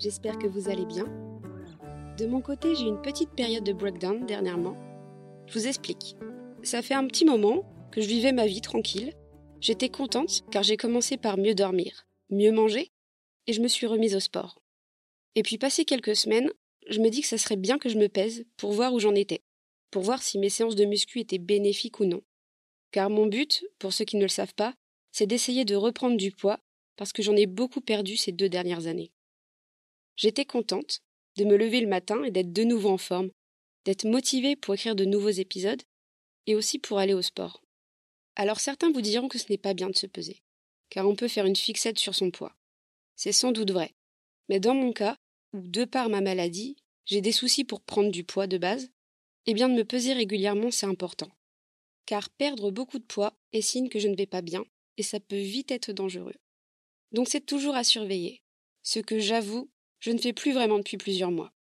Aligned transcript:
j'espère 0.00 0.38
que 0.38 0.46
vous 0.46 0.68
allez 0.68 0.86
bien. 0.86 1.04
De 2.18 2.26
mon 2.26 2.40
côté, 2.40 2.74
j'ai 2.74 2.86
une 2.86 3.02
petite 3.02 3.30
période 3.30 3.64
de 3.64 3.72
breakdown 3.72 4.24
dernièrement. 4.26 4.76
Je 5.46 5.58
vous 5.58 5.66
explique. 5.66 6.16
Ça 6.62 6.82
fait 6.82 6.94
un 6.94 7.06
petit 7.06 7.24
moment 7.24 7.64
que 7.92 8.00
je 8.00 8.08
vivais 8.08 8.32
ma 8.32 8.46
vie 8.46 8.60
tranquille. 8.60 9.12
J'étais 9.60 9.90
contente 9.90 10.42
car 10.50 10.62
j'ai 10.62 10.76
commencé 10.76 11.16
par 11.16 11.36
mieux 11.36 11.54
dormir, 11.54 12.06
mieux 12.30 12.52
manger, 12.52 12.90
et 13.46 13.52
je 13.52 13.60
me 13.60 13.68
suis 13.68 13.86
remise 13.86 14.16
au 14.16 14.20
sport. 14.20 14.62
Et 15.34 15.42
puis 15.42 15.58
passé 15.58 15.84
quelques 15.84 16.16
semaines, 16.16 16.50
je 16.88 17.00
me 17.00 17.10
dis 17.10 17.20
que 17.20 17.28
ça 17.28 17.38
serait 17.38 17.56
bien 17.56 17.78
que 17.78 17.88
je 17.88 17.98
me 17.98 18.08
pèse 18.08 18.44
pour 18.56 18.72
voir 18.72 18.94
où 18.94 19.00
j'en 19.00 19.14
étais, 19.14 19.42
pour 19.90 20.02
voir 20.02 20.22
si 20.22 20.38
mes 20.38 20.48
séances 20.48 20.76
de 20.76 20.84
muscu 20.86 21.20
étaient 21.20 21.38
bénéfiques 21.38 22.00
ou 22.00 22.06
non. 22.06 22.22
Car 22.90 23.10
mon 23.10 23.26
but, 23.26 23.64
pour 23.78 23.92
ceux 23.92 24.04
qui 24.04 24.16
ne 24.16 24.22
le 24.22 24.28
savent 24.28 24.54
pas, 24.54 24.74
c'est 25.12 25.26
d'essayer 25.26 25.64
de 25.64 25.76
reprendre 25.76 26.16
du 26.16 26.32
poids 26.32 26.58
parce 26.96 27.12
que 27.12 27.22
j'en 27.22 27.36
ai 27.36 27.46
beaucoup 27.46 27.80
perdu 27.80 28.16
ces 28.16 28.32
deux 28.32 28.48
dernières 28.48 28.86
années. 28.86 29.12
J'étais 30.20 30.44
contente 30.44 31.00
de 31.38 31.44
me 31.44 31.56
lever 31.56 31.80
le 31.80 31.86
matin 31.86 32.22
et 32.24 32.30
d'être 32.30 32.52
de 32.52 32.62
nouveau 32.62 32.90
en 32.90 32.98
forme, 32.98 33.30
d'être 33.86 34.06
motivée 34.06 34.54
pour 34.54 34.74
écrire 34.74 34.94
de 34.94 35.06
nouveaux 35.06 35.30
épisodes 35.30 35.82
et 36.46 36.54
aussi 36.54 36.78
pour 36.78 36.98
aller 36.98 37.14
au 37.14 37.22
sport. 37.22 37.62
Alors 38.36 38.60
certains 38.60 38.90
vous 38.92 39.00
diront 39.00 39.28
que 39.28 39.38
ce 39.38 39.46
n'est 39.48 39.56
pas 39.56 39.72
bien 39.72 39.88
de 39.88 39.96
se 39.96 40.06
peser, 40.06 40.42
car 40.90 41.08
on 41.08 41.16
peut 41.16 41.26
faire 41.26 41.46
une 41.46 41.56
fixette 41.56 41.98
sur 41.98 42.14
son 42.14 42.30
poids. 42.30 42.54
C'est 43.16 43.32
sans 43.32 43.50
doute 43.50 43.70
vrai. 43.70 43.94
Mais 44.50 44.60
dans 44.60 44.74
mon 44.74 44.92
cas, 44.92 45.16
où 45.54 45.66
de 45.66 45.86
par 45.86 46.10
ma 46.10 46.20
maladie, 46.20 46.76
j'ai 47.06 47.22
des 47.22 47.32
soucis 47.32 47.64
pour 47.64 47.80
prendre 47.80 48.10
du 48.10 48.22
poids 48.22 48.46
de 48.46 48.58
base, 48.58 48.90
eh 49.46 49.54
bien 49.54 49.70
de 49.70 49.74
me 49.74 49.86
peser 49.86 50.12
régulièrement 50.12 50.70
c'est 50.70 50.84
important. 50.84 51.30
Car 52.04 52.28
perdre 52.28 52.70
beaucoup 52.70 52.98
de 52.98 53.04
poids 53.04 53.32
est 53.54 53.62
signe 53.62 53.88
que 53.88 53.98
je 53.98 54.08
ne 54.08 54.16
vais 54.16 54.26
pas 54.26 54.42
bien, 54.42 54.66
et 54.98 55.02
ça 55.02 55.18
peut 55.18 55.40
vite 55.40 55.70
être 55.70 55.92
dangereux. 55.92 56.36
Donc 57.12 57.28
c'est 57.30 57.46
toujours 57.46 57.74
à 57.74 57.84
surveiller, 57.84 58.42
ce 58.82 58.98
que 58.98 59.18
j'avoue, 59.18 59.70
je 60.00 60.10
ne 60.10 60.18
fais 60.18 60.32
plus 60.32 60.52
vraiment 60.52 60.78
depuis 60.78 60.96
plusieurs 60.96 61.30
mois. 61.30 61.52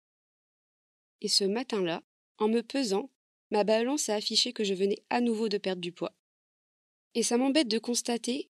Et 1.21 1.27
ce 1.27 1.43
matin-là, 1.43 2.03
en 2.37 2.47
me 2.47 2.61
pesant, 2.61 3.09
ma 3.51 3.63
balance 3.63 4.09
a 4.09 4.15
affiché 4.15 4.53
que 4.53 4.63
je 4.63 4.73
venais 4.73 5.03
à 5.09 5.21
nouveau 5.21 5.49
de 5.49 5.57
perdre 5.57 5.81
du 5.81 5.91
poids. 5.91 6.15
Et 7.15 7.23
ça 7.23 7.37
m'embête 7.37 7.67
de 7.67 7.79
constater, 7.79 8.49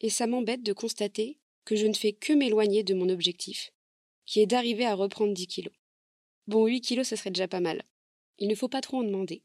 et 0.00 0.10
ça 0.10 0.26
m'embête 0.26 0.62
de 0.62 0.72
constater 0.72 1.38
que 1.64 1.76
je 1.76 1.86
ne 1.86 1.94
fais 1.94 2.12
que 2.12 2.32
m'éloigner 2.32 2.84
de 2.84 2.94
mon 2.94 3.08
objectif, 3.08 3.72
qui 4.24 4.40
est 4.40 4.46
d'arriver 4.46 4.86
à 4.86 4.94
reprendre 4.94 5.34
10 5.34 5.46
kilos. 5.46 5.74
Bon, 6.46 6.66
8 6.66 6.80
kilos, 6.80 7.08
ça 7.08 7.16
serait 7.16 7.30
déjà 7.30 7.48
pas 7.48 7.60
mal. 7.60 7.82
Il 8.38 8.48
ne 8.48 8.54
faut 8.54 8.68
pas 8.68 8.80
trop 8.80 8.98
en 8.98 9.02
demander. 9.02 9.42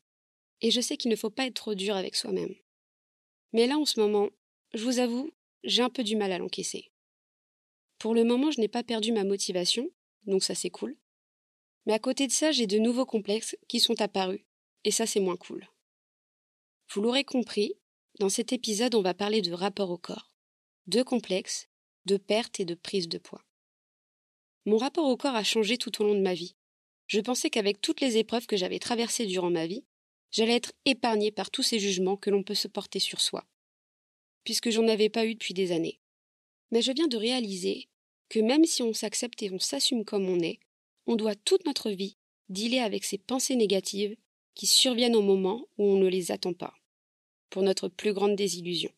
Et 0.62 0.72
je 0.72 0.80
sais 0.80 0.98
qu'il 0.98 1.12
ne 1.12 1.16
faut 1.16 1.30
pas 1.30 1.48
être 1.48 1.56
trop 1.56 1.76
dur 1.76 1.96
avec 1.96 2.16
soi-même. 2.16 2.56
Mais 3.52 3.68
là, 3.68 3.78
en 3.78 3.86
ce 3.86 4.00
moment, 4.00 4.30
je 4.74 4.84
vous 4.84 5.00
avoue, 5.00 5.32
j'ai 5.64 5.82
un 5.82 5.90
peu 5.90 6.04
du 6.04 6.16
mal 6.16 6.32
à 6.32 6.38
l'encaisser. 6.38 6.93
Pour 8.04 8.14
le 8.14 8.26
moment, 8.26 8.52
je 8.52 8.60
n'ai 8.60 8.68
pas 8.68 8.84
perdu 8.84 9.14
ma 9.14 9.24
motivation, 9.24 9.90
donc 10.26 10.44
ça 10.44 10.56
c'est 10.56 10.70
cool. 10.70 10.98
Mais 11.86 11.94
à 11.94 12.00
côté 12.00 12.28
de 12.28 12.34
ça, 12.34 12.52
j'ai 12.52 12.68
de 12.68 12.78
nouveaux 12.78 13.06
complexes 13.06 13.56
qui 13.70 13.80
sont 13.80 14.02
apparus, 14.02 14.42
et 14.84 14.92
ça 14.92 15.06
c'est 15.06 15.22
moins 15.22 15.38
cool. 15.38 15.70
Vous 16.92 17.00
l'aurez 17.02 17.24
compris, 17.24 17.76
dans 18.20 18.28
cet 18.28 18.52
épisode, 18.52 18.94
on 18.94 19.02
va 19.02 19.14
parler 19.14 19.42
de 19.42 19.54
rapport 19.54 19.90
au 19.90 19.98
corps, 19.98 20.34
de 20.88 21.02
complexes, 21.02 21.70
de 22.04 22.18
perte 22.18 22.60
et 22.60 22.66
de 22.66 22.76
prise 22.76 23.08
de 23.08 23.20
poids. 23.20 23.46
Mon 24.66 24.76
rapport 24.76 25.08
au 25.08 25.16
corps 25.16 25.36
a 25.36 25.46
changé 25.46 25.78
tout 25.78 26.02
au 26.02 26.06
long 26.06 26.16
de 26.16 26.20
ma 26.20 26.34
vie. 26.34 26.58
Je 27.08 27.22
pensais 27.22 27.50
qu'avec 27.50 27.80
toutes 27.80 28.02
les 28.02 28.18
épreuves 28.18 28.48
que 28.48 28.58
j'avais 28.58 28.80
traversées 28.80 29.28
durant 29.28 29.50
ma 29.50 29.66
vie, 29.66 29.86
j'allais 30.30 30.58
être 30.58 30.74
épargnée 30.84 31.32
par 31.32 31.52
tous 31.52 31.64
ces 31.64 31.80
jugements 31.80 32.18
que 32.18 32.30
l'on 32.30 32.44
peut 32.44 32.54
se 32.54 32.68
porter 32.68 33.00
sur 33.00 33.22
soi 33.22 33.46
puisque 34.44 34.72
j'en 34.72 34.90
avais 34.90 35.08
pas 35.08 35.26
eu 35.26 35.36
depuis 35.36 35.54
des 35.54 35.72
années. 35.72 36.02
Mais 36.72 36.82
je 36.82 36.92
viens 36.92 37.08
de 37.08 37.16
réaliser 37.16 37.88
que 38.34 38.40
même 38.40 38.66
si 38.66 38.82
on 38.82 38.94
s'accepte 38.94 39.44
et 39.44 39.52
on 39.52 39.60
s'assume 39.60 40.04
comme 40.06 40.28
on 40.28 40.40
est, 40.40 40.60
on 41.06 41.16
doit 41.16 41.36
toute 41.36 41.68
notre 41.68 41.92
vie 41.92 42.18
dealer 42.50 42.80
avec 42.80 43.04
ces 43.04 43.20
pensées 43.20 43.56
négatives 43.56 44.18
qui 44.56 44.66
surviennent 44.66 45.16
au 45.16 45.22
moment 45.22 45.68
où 45.78 45.86
on 45.86 45.98
ne 45.98 46.08
les 46.08 46.32
attend 46.32 46.54
pas, 46.54 46.74
pour 47.52 47.62
notre 47.62 47.90
plus 47.90 48.12
grande 48.12 48.36
désillusion. 48.36 48.90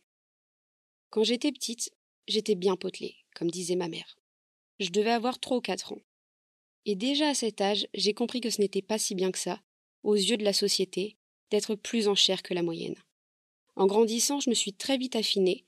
Quand 1.10 1.26
j'étais 1.26 1.52
petite, 1.52 1.92
j'étais 2.30 2.56
bien 2.56 2.78
potelée, 2.78 3.18
comme 3.36 3.52
disait 3.52 3.76
ma 3.76 3.90
mère. 3.90 4.18
Je 4.80 4.90
devais 4.90 5.12
avoir 5.12 5.38
trois 5.38 5.58
ou 5.58 5.62
quatre 5.62 5.92
ans. 5.92 6.02
Et 6.86 6.96
déjà 6.96 7.28
à 7.28 7.34
cet 7.34 7.60
âge, 7.60 7.90
j'ai 7.94 8.14
compris 8.14 8.40
que 8.40 8.50
ce 8.50 8.62
n'était 8.62 8.82
pas 8.82 8.98
si 8.98 9.16
bien 9.16 9.34
que 9.34 9.40
ça, 9.40 9.62
aux 10.04 10.16
yeux 10.16 10.38
de 10.38 10.46
la 10.46 10.54
société, 10.54 11.18
d'être 11.52 11.76
plus 11.76 12.08
en 12.08 12.16
chair 12.16 12.42
que 12.42 12.54
la 12.54 12.64
moyenne. 12.64 13.04
En 13.76 13.86
grandissant, 13.86 14.40
je 14.40 14.50
me 14.50 14.56
suis 14.56 14.72
très 14.72 14.98
vite 14.98 15.18
affinée, 15.18 15.66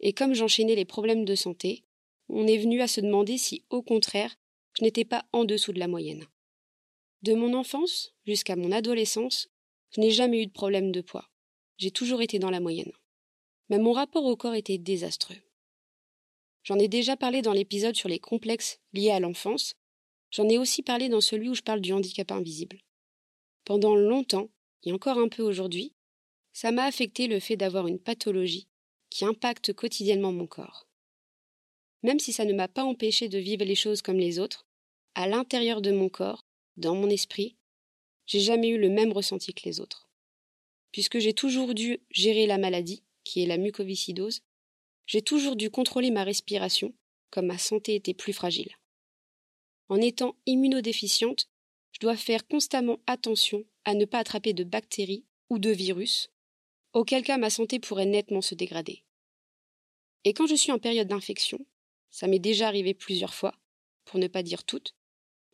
et 0.00 0.14
comme 0.14 0.32
j'enchaînais 0.32 0.74
les 0.74 0.86
problèmes 0.86 1.26
de 1.26 1.34
santé, 1.34 1.84
on 2.32 2.46
est 2.46 2.58
venu 2.58 2.80
à 2.80 2.88
se 2.88 3.00
demander 3.00 3.38
si, 3.38 3.64
au 3.70 3.82
contraire, 3.82 4.36
je 4.78 4.84
n'étais 4.84 5.04
pas 5.04 5.26
en 5.32 5.44
dessous 5.44 5.72
de 5.72 5.78
la 5.78 5.88
moyenne. 5.88 6.26
De 7.22 7.34
mon 7.34 7.54
enfance 7.54 8.14
jusqu'à 8.26 8.56
mon 8.56 8.72
adolescence, 8.72 9.48
je 9.90 10.00
n'ai 10.00 10.10
jamais 10.10 10.42
eu 10.42 10.46
de 10.46 10.52
problème 10.52 10.92
de 10.92 11.00
poids. 11.00 11.28
J'ai 11.76 11.90
toujours 11.90 12.22
été 12.22 12.38
dans 12.38 12.50
la 12.50 12.60
moyenne. 12.60 12.92
Mais 13.68 13.78
mon 13.78 13.92
rapport 13.92 14.24
au 14.24 14.36
corps 14.36 14.54
était 14.54 14.78
désastreux. 14.78 15.36
J'en 16.62 16.78
ai 16.78 16.88
déjà 16.88 17.16
parlé 17.16 17.42
dans 17.42 17.52
l'épisode 17.52 17.96
sur 17.96 18.08
les 18.08 18.18
complexes 18.18 18.80
liés 18.92 19.10
à 19.10 19.20
l'enfance. 19.20 19.74
J'en 20.30 20.48
ai 20.48 20.58
aussi 20.58 20.82
parlé 20.82 21.08
dans 21.08 21.20
celui 21.20 21.48
où 21.48 21.54
je 21.54 21.62
parle 21.62 21.80
du 21.80 21.92
handicap 21.92 22.30
invisible. 22.32 22.80
Pendant 23.64 23.94
longtemps, 23.94 24.48
et 24.84 24.92
encore 24.92 25.18
un 25.18 25.28
peu 25.28 25.42
aujourd'hui, 25.42 25.94
ça 26.52 26.72
m'a 26.72 26.84
affecté 26.84 27.26
le 27.26 27.40
fait 27.40 27.56
d'avoir 27.56 27.86
une 27.86 27.98
pathologie 27.98 28.68
qui 29.08 29.24
impacte 29.24 29.72
quotidiennement 29.72 30.32
mon 30.32 30.46
corps. 30.46 30.89
Même 32.02 32.18
si 32.18 32.32
ça 32.32 32.44
ne 32.44 32.52
m'a 32.52 32.68
pas 32.68 32.84
empêché 32.84 33.28
de 33.28 33.38
vivre 33.38 33.64
les 33.64 33.74
choses 33.74 34.02
comme 34.02 34.18
les 34.18 34.38
autres, 34.38 34.66
à 35.14 35.26
l'intérieur 35.26 35.80
de 35.82 35.90
mon 35.90 36.08
corps, 36.08 36.46
dans 36.76 36.94
mon 36.94 37.10
esprit, 37.10 37.56
j'ai 38.26 38.40
jamais 38.40 38.68
eu 38.68 38.78
le 38.78 38.88
même 38.88 39.12
ressenti 39.12 39.52
que 39.52 39.64
les 39.64 39.80
autres. 39.80 40.08
Puisque 40.92 41.18
j'ai 41.18 41.34
toujours 41.34 41.74
dû 41.74 42.00
gérer 42.10 42.46
la 42.46 42.58
maladie, 42.58 43.02
qui 43.24 43.42
est 43.42 43.46
la 43.46 43.58
mucoviscidose, 43.58 44.42
j'ai 45.06 45.22
toujours 45.22 45.56
dû 45.56 45.70
contrôler 45.70 46.10
ma 46.10 46.24
respiration, 46.24 46.94
comme 47.30 47.46
ma 47.46 47.58
santé 47.58 47.94
était 47.94 48.14
plus 48.14 48.32
fragile. 48.32 48.72
En 49.88 49.96
étant 50.00 50.36
immunodéficiente, 50.46 51.48
je 51.92 51.98
dois 52.00 52.16
faire 52.16 52.46
constamment 52.46 53.00
attention 53.06 53.64
à 53.84 53.94
ne 53.94 54.04
pas 54.04 54.18
attraper 54.18 54.52
de 54.52 54.64
bactéries 54.64 55.24
ou 55.48 55.58
de 55.58 55.70
virus, 55.70 56.30
auquel 56.92 57.24
cas 57.24 57.38
ma 57.38 57.50
santé 57.50 57.80
pourrait 57.80 58.06
nettement 58.06 58.40
se 58.40 58.54
dégrader. 58.54 59.02
Et 60.24 60.32
quand 60.32 60.46
je 60.46 60.54
suis 60.54 60.72
en 60.72 60.78
période 60.78 61.08
d'infection, 61.08 61.58
ça 62.10 62.26
m'est 62.26 62.38
déjà 62.38 62.68
arrivé 62.68 62.94
plusieurs 62.94 63.34
fois, 63.34 63.54
pour 64.04 64.18
ne 64.18 64.28
pas 64.28 64.42
dire 64.42 64.64
toutes, 64.64 64.94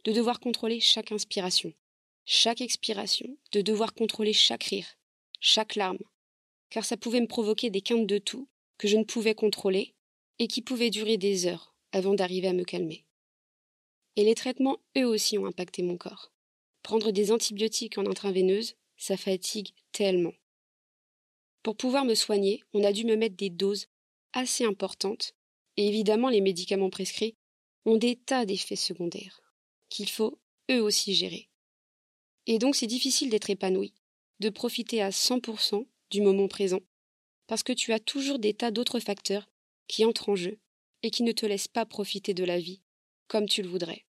de 0.05 0.13
devoir 0.13 0.41
contrôler 0.41 0.81
chaque 0.81 1.13
inspiration, 1.13 1.73
chaque 2.25 2.61
expiration, 2.61 3.37
de 3.53 3.61
devoir 3.61 3.95
contrôler 3.95 4.33
chaque 4.33 4.65
rire, 4.65 4.97
chaque 5.41 5.77
larme, 5.77 5.99
car 6.71 6.85
ça 6.85 6.97
pouvait 6.97 7.21
me 7.21 7.27
provoquer 7.27 7.71
des 7.71 7.81
quintes 7.81 8.07
de 8.07 8.19
tout 8.19 8.49
que 8.79 8.89
je 8.89 8.97
ne 8.97 9.05
pouvais 9.05 9.35
contrôler 9.35 9.95
et 10.39 10.49
qui 10.49 10.63
pouvaient 10.63 10.91
durer 10.91 11.17
des 11.17 11.47
heures 11.47 11.75
avant 11.93 12.15
d'arriver 12.15 12.49
à 12.49 12.53
me 12.53 12.65
calmer. 12.65 13.05
Et 14.17 14.25
les 14.25 14.35
traitements, 14.35 14.79
eux 14.97 15.07
aussi, 15.07 15.39
ont 15.39 15.47
impacté 15.47 15.83
mon 15.83 15.97
corps. 15.97 16.33
Prendre 16.83 17.11
des 17.11 17.33
antibiotiques 17.33 17.99
en 17.99 18.07
intraveineuse, 18.07 18.77
ça 18.97 19.17
fatigue 19.17 19.71
tellement. 19.93 20.33
Pour 21.63 21.77
pouvoir 21.77 22.05
me 22.05 22.15
soigner, 22.15 22.63
on 22.73 22.85
a 22.85 22.93
dû 22.93 23.05
me 23.05 23.17
mettre 23.17 23.37
des 23.37 23.51
doses 23.51 23.89
assez 24.33 24.65
importantes, 24.65 25.35
et 25.77 25.87
évidemment 25.87 26.29
les 26.29 26.41
médicaments 26.41 26.91
prescrits 26.91 27.37
ont 27.85 27.97
des 27.97 28.17
tas 28.17 28.45
d'effets 28.45 28.77
secondaires, 28.77 29.43
qu'il 29.89 30.09
faut 30.09 30.39
eux 30.71 30.83
aussi 30.83 31.15
gérer. 31.15 31.49
Et 32.47 32.59
donc 32.59 32.77
c'est 32.77 32.87
difficile 32.87 33.31
d'être 33.31 33.51
épanoui, 33.51 33.95
de 34.41 34.51
profiter 34.51 35.03
à 35.03 35.11
100% 35.11 35.87
du 36.11 36.21
moment 36.21 36.49
présent, 36.49 36.81
parce 37.47 37.63
que 37.63 37.73
tu 37.73 37.93
as 37.93 38.01
toujours 38.01 38.39
des 38.39 38.55
tas 38.55 38.71
d'autres 38.71 39.01
facteurs 39.01 39.49
qui 39.89 40.05
entrent 40.05 40.29
en 40.29 40.37
jeu 40.37 40.59
et 41.03 41.11
qui 41.11 41.23
ne 41.23 41.33
te 41.33 41.47
laissent 41.47 41.69
pas 41.69 41.87
profiter 41.87 42.35
de 42.35 42.45
la 42.45 42.59
vie 42.59 42.83
comme 43.29 43.49
tu 43.49 43.63
le 43.63 43.69
voudrais. 43.69 44.05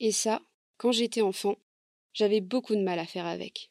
Et 0.00 0.12
ça, 0.12 0.42
quand 0.76 0.92
j'étais 0.92 1.20
enfant, 1.20 1.56
j'avais 2.12 2.40
beaucoup 2.40 2.74
de 2.74 2.82
mal 2.82 2.98
à 2.98 3.06
faire 3.06 3.26
avec. 3.26 3.70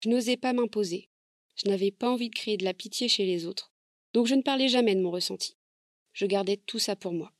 Je 0.00 0.08
n'osais 0.08 0.36
pas 0.36 0.52
m'imposer, 0.52 1.08
je 1.56 1.68
n'avais 1.68 1.90
pas 1.90 2.10
envie 2.10 2.30
de 2.30 2.34
créer 2.34 2.56
de 2.56 2.64
la 2.64 2.74
pitié 2.74 3.08
chez 3.08 3.26
les 3.26 3.46
autres, 3.46 3.72
donc 4.12 4.26
je 4.26 4.34
ne 4.34 4.42
parlais 4.42 4.68
jamais 4.68 4.94
de 4.94 5.00
mon 5.00 5.10
ressenti. 5.10 5.57
Je 6.18 6.26
gardais 6.26 6.56
tout 6.56 6.80
ça 6.80 6.96
pour 6.96 7.12
moi. 7.12 7.32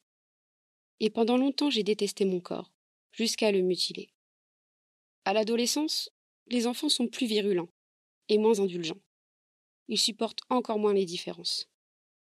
Et 1.01 1.11
pendant 1.11 1.37
longtemps 1.37 1.69
j'ai 1.69 1.83
détesté 1.83 2.25
mon 2.25 2.39
corps, 2.39 2.71
jusqu'à 3.11 3.51
le 3.51 3.61
mutiler. 3.61 4.13
À 5.25 5.33
l'adolescence, 5.33 6.11
les 6.47 6.69
enfants 6.69 6.89
sont 6.89 7.09
plus 7.09 7.27
virulents 7.27 7.71
et 8.29 8.39
moins 8.39 8.61
indulgents. 8.61 9.01
Ils 9.89 9.99
supportent 9.99 10.43
encore 10.49 10.79
moins 10.79 10.95
les 10.95 11.07
différences. 11.07 11.69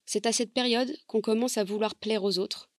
C'est 0.07 0.25
à 0.25 0.33
cette 0.33 0.55
période 0.55 0.97
qu'on 1.07 1.21
commence 1.21 1.59
à 1.59 1.65
vouloir 1.65 1.95
plaire 1.95 2.25
aux 2.25 2.39
autres, 2.39 2.71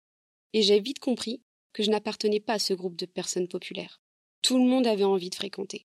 et 0.54 0.62
j'ai 0.62 0.80
vite 0.80 0.98
compris 0.98 1.40
que 1.72 1.84
je 1.84 1.90
n'appartenais 1.92 2.40
pas 2.40 2.54
à 2.54 2.58
ce 2.58 2.74
groupe 2.74 2.96
de 2.96 3.06
personnes 3.06 3.46
populaires. 3.46 4.02
Tout 4.42 4.58
le 4.58 4.68
monde 4.68 4.88
avait 4.88 5.04
envie 5.04 5.30
de 5.30 5.36
fréquenter. 5.36 5.86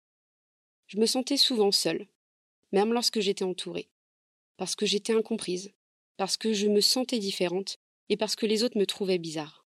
Je 0.87 0.97
me 0.97 1.05
sentais 1.05 1.37
souvent 1.37 1.71
seule, 1.71 2.09
même 2.73 2.91
lorsque 2.91 3.21
j'étais 3.21 3.45
entourée, 3.45 3.87
parce 4.57 4.75
que 4.75 4.85
j'étais 4.85 5.13
incomprise, 5.13 5.71
parce 6.17 6.37
que 6.37 6.53
je 6.53 6.67
me 6.67 6.81
sentais 6.81 7.19
différente 7.19 7.77
et 8.09 8.17
parce 8.17 8.35
que 8.35 8.45
les 8.45 8.63
autres 8.63 8.77
me 8.77 8.85
trouvaient 8.85 9.17
bizarre. 9.17 9.65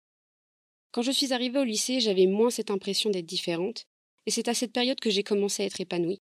Quand 0.92 1.02
je 1.02 1.10
suis 1.10 1.32
arrivée 1.32 1.58
au 1.58 1.64
lycée, 1.64 2.00
j'avais 2.00 2.26
moins 2.26 2.50
cette 2.50 2.70
impression 2.70 3.10
d'être 3.10 3.26
différente, 3.26 3.86
et 4.24 4.30
c'est 4.30 4.48
à 4.48 4.54
cette 4.54 4.72
période 4.72 4.98
que 5.00 5.10
j'ai 5.10 5.22
commencé 5.22 5.62
à 5.62 5.66
être 5.66 5.80
épanouie. 5.80 6.22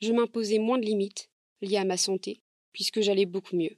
Je 0.00 0.12
m'imposais 0.12 0.58
moins 0.58 0.78
de 0.78 0.84
limites 0.84 1.30
liées 1.60 1.78
à 1.78 1.84
ma 1.84 1.96
santé, 1.96 2.40
puisque 2.72 3.00
j'allais 3.00 3.26
beaucoup 3.26 3.56
mieux. 3.56 3.76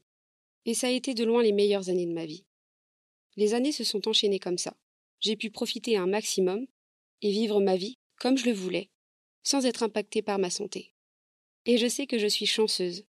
Et 0.67 0.75
ça 0.75 0.89
a 0.89 0.91
été 0.91 1.15
de 1.15 1.25
loin 1.25 1.43
les 1.43 1.53
meilleures 1.53 1.89
années 1.89 2.07
de 2.07 2.13
ma 2.13 2.27
vie. 2.27 2.45
Les 3.37 3.55
années 3.55 3.73
se 3.73 3.85
sont 3.85 4.07
enchaînées 4.09 4.39
comme 4.39 4.59
ça. 4.59 4.77
J'ai 5.21 5.37
pu 5.37 5.51
profiter 5.51 5.97
un 5.97 6.07
maximum 6.07 6.67
et 7.23 7.31
vivre 7.31 7.61
ma 7.61 7.77
vie 7.77 7.97
comme 8.17 8.37
je 8.37 8.45
le 8.45 8.53
voulais, 8.53 8.91
sans 9.43 9.65
être 9.65 9.83
impactée 9.83 10.21
par 10.21 10.39
ma 10.39 10.51
santé. 10.51 10.93
Et 11.65 11.79
je 11.79 11.89
sais 11.89 12.07
que 12.07 12.19
je 12.19 12.27
suis 12.27 12.47
chanceuse, 12.47 13.05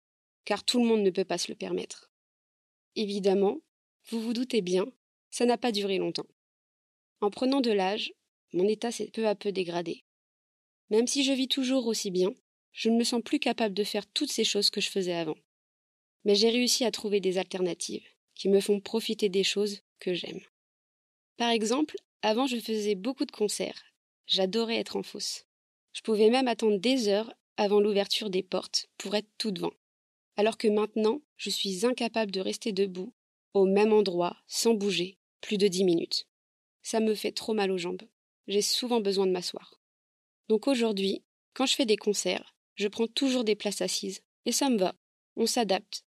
car 0.45 0.65
tout 0.65 0.81
le 0.81 0.87
monde 0.87 1.03
ne 1.03 1.11
peut 1.11 1.25
pas 1.25 1.39
se 1.39 1.51
le 1.51 1.57
permettre. 1.57 2.06
Évidemment, 2.97 3.61
vous 4.09 4.21
vous 4.21 4.33
doutez 4.33 4.63
bien, 4.63 4.87
ça 5.31 5.45
n'a 5.45 5.59
pas 5.59 5.71
duré 5.71 5.99
longtemps. 5.99 6.27
En 7.21 7.31
prenant 7.31 7.61
de 7.61 7.71
l'âge, 7.71 8.13
mon 8.53 8.67
état 8.67 8.91
s'est 8.91 9.11
peu 9.13 9.27
à 9.29 9.35
peu 9.35 9.53
dégradé. 9.53 10.05
Même 10.91 11.07
si 11.07 11.23
je 11.23 11.33
vis 11.33 11.49
toujours 11.49 11.87
aussi 11.87 12.11
bien, 12.11 12.33
je 12.73 12.89
ne 12.89 12.97
me 12.97 13.05
sens 13.05 13.23
plus 13.23 13.39
capable 13.39 13.75
de 13.75 13.85
faire 13.85 14.07
toutes 14.07 14.33
ces 14.33 14.45
choses 14.45 14.71
que 14.71 14.81
je 14.81 14.91
faisais 14.91 15.15
avant. 15.15 15.37
Mais 16.25 16.35
j'ai 16.35 16.51
réussi 16.51 16.85
à 16.85 16.91
trouver 16.91 17.21
des 17.21 17.39
alternatives 17.39 18.07
qui 18.35 18.49
me 18.49 18.61
font 18.61 18.81
profiter 18.81 19.29
des 19.29 19.45
choses 19.45 19.83
que 19.99 20.15
j'aime. 20.15 20.41
Par 21.37 21.51
exemple, 21.51 21.97
avant 22.23 22.47
je 22.47 22.59
faisais 22.59 22.95
beaucoup 22.95 23.25
de 23.27 23.33
concerts. 23.33 23.83
J'adorais 24.27 24.77
être 24.77 24.97
en 24.97 25.03
fosse. 25.03 25.45
Je 25.93 26.03
pouvais 26.03 26.31
même 26.31 26.49
attendre 26.49 26.79
des 26.79 27.09
heures 27.09 27.33
avant 27.57 27.81
l'ouverture 27.81 28.31
des 28.31 28.43
portes 28.43 28.89
pour 28.99 29.15
être 29.15 29.31
tout 29.39 29.51
devant. 29.51 29.73
Alors 30.37 30.59
que 30.59 30.69
maintenant, 30.69 31.21
je 31.37 31.51
suis 31.51 31.87
incapable 31.87 32.31
de 32.31 32.41
rester 32.41 32.73
debout, 32.73 33.13
au 33.55 33.65
même 33.65 33.93
endroit, 33.93 34.37
sans 34.47 34.75
bouger, 34.75 35.19
plus 35.41 35.59
de 35.59 35.69
dix 35.69 35.85
minutes. 35.85 36.27
Ça 36.83 37.01
me 37.01 37.15
fait 37.15 37.33
trop 37.33 37.55
mal 37.55 37.71
aux 37.71 37.79
jambes. 37.79 38.03
J'ai 38.47 38.63
souvent 38.63 39.01
besoin 39.01 39.27
de 39.27 39.33
m'asseoir. 39.33 39.81
Donc 40.49 40.69
aujourd'hui, 40.69 41.25
quand 41.55 41.67
je 41.67 41.75
fais 41.75 41.87
des 41.87 41.97
concerts, 41.97 42.55
je 42.75 42.89
prends 42.89 43.07
toujours 43.07 43.45
des 43.45 43.57
places 43.57 43.81
assises, 43.81 44.23
et 44.45 44.53
ça 44.53 44.71
me 44.71 44.79
va. 44.79 44.95
On 45.37 45.47
s'adapte. 45.47 46.06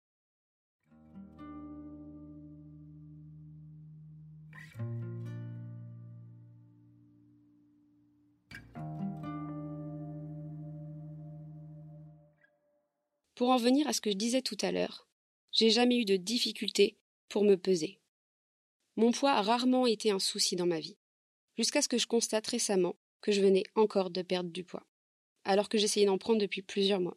Pour 13.38 13.50
en 13.50 13.56
venir 13.56 13.87
à 13.87 13.93
ce 13.93 14.00
que 14.00 14.11
je 14.11 14.17
disais 14.17 14.43
tout 14.43 14.56
à 14.62 14.73
l'heure, 14.73 15.06
j'ai 15.52 15.70
jamais 15.70 15.96
eu 15.96 16.05
de 16.05 16.17
difficulté 16.17 16.99
pour 17.29 17.44
me 17.44 17.55
peser. 17.55 18.00
Mon 18.96 19.12
poids 19.12 19.31
a 19.31 19.43
rarement 19.43 19.87
été 19.87 20.11
un 20.11 20.19
souci 20.19 20.56
dans 20.56 20.67
ma 20.67 20.81
vie, 20.81 20.96
jusqu'à 21.56 21.81
ce 21.81 21.87
que 21.87 21.99
je 21.99 22.08
constate 22.08 22.49
récemment 22.49 22.96
que 23.20 23.31
je 23.31 23.40
venais 23.40 23.62
encore 23.76 24.11
de 24.11 24.23
perdre 24.23 24.50
du 24.50 24.64
poids 24.64 24.88
alors 25.44 25.69
que 25.69 25.79
j'essayais 25.79 26.06
d'en 26.06 26.19
prendre 26.19 26.40
depuis 26.40 26.62
plusieurs 26.62 26.99
mois. 26.99 27.17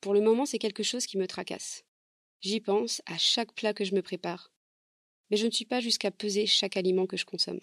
Pour 0.00 0.14
le 0.14 0.20
moment, 0.20 0.46
c'est 0.46 0.58
quelque 0.58 0.82
chose 0.82 1.06
qui 1.06 1.16
me 1.16 1.28
tracasse. 1.28 1.84
J'y 2.40 2.60
pense 2.60 3.00
à 3.06 3.16
chaque 3.16 3.54
plat 3.54 3.72
que 3.72 3.84
je 3.84 3.94
me 3.94 4.02
prépare, 4.02 4.52
mais 5.30 5.36
je 5.36 5.46
ne 5.46 5.52
suis 5.52 5.64
pas 5.64 5.78
jusqu'à 5.78 6.10
peser 6.10 6.46
chaque 6.46 6.76
aliment 6.76 7.06
que 7.06 7.16
je 7.16 7.24
consomme. 7.24 7.60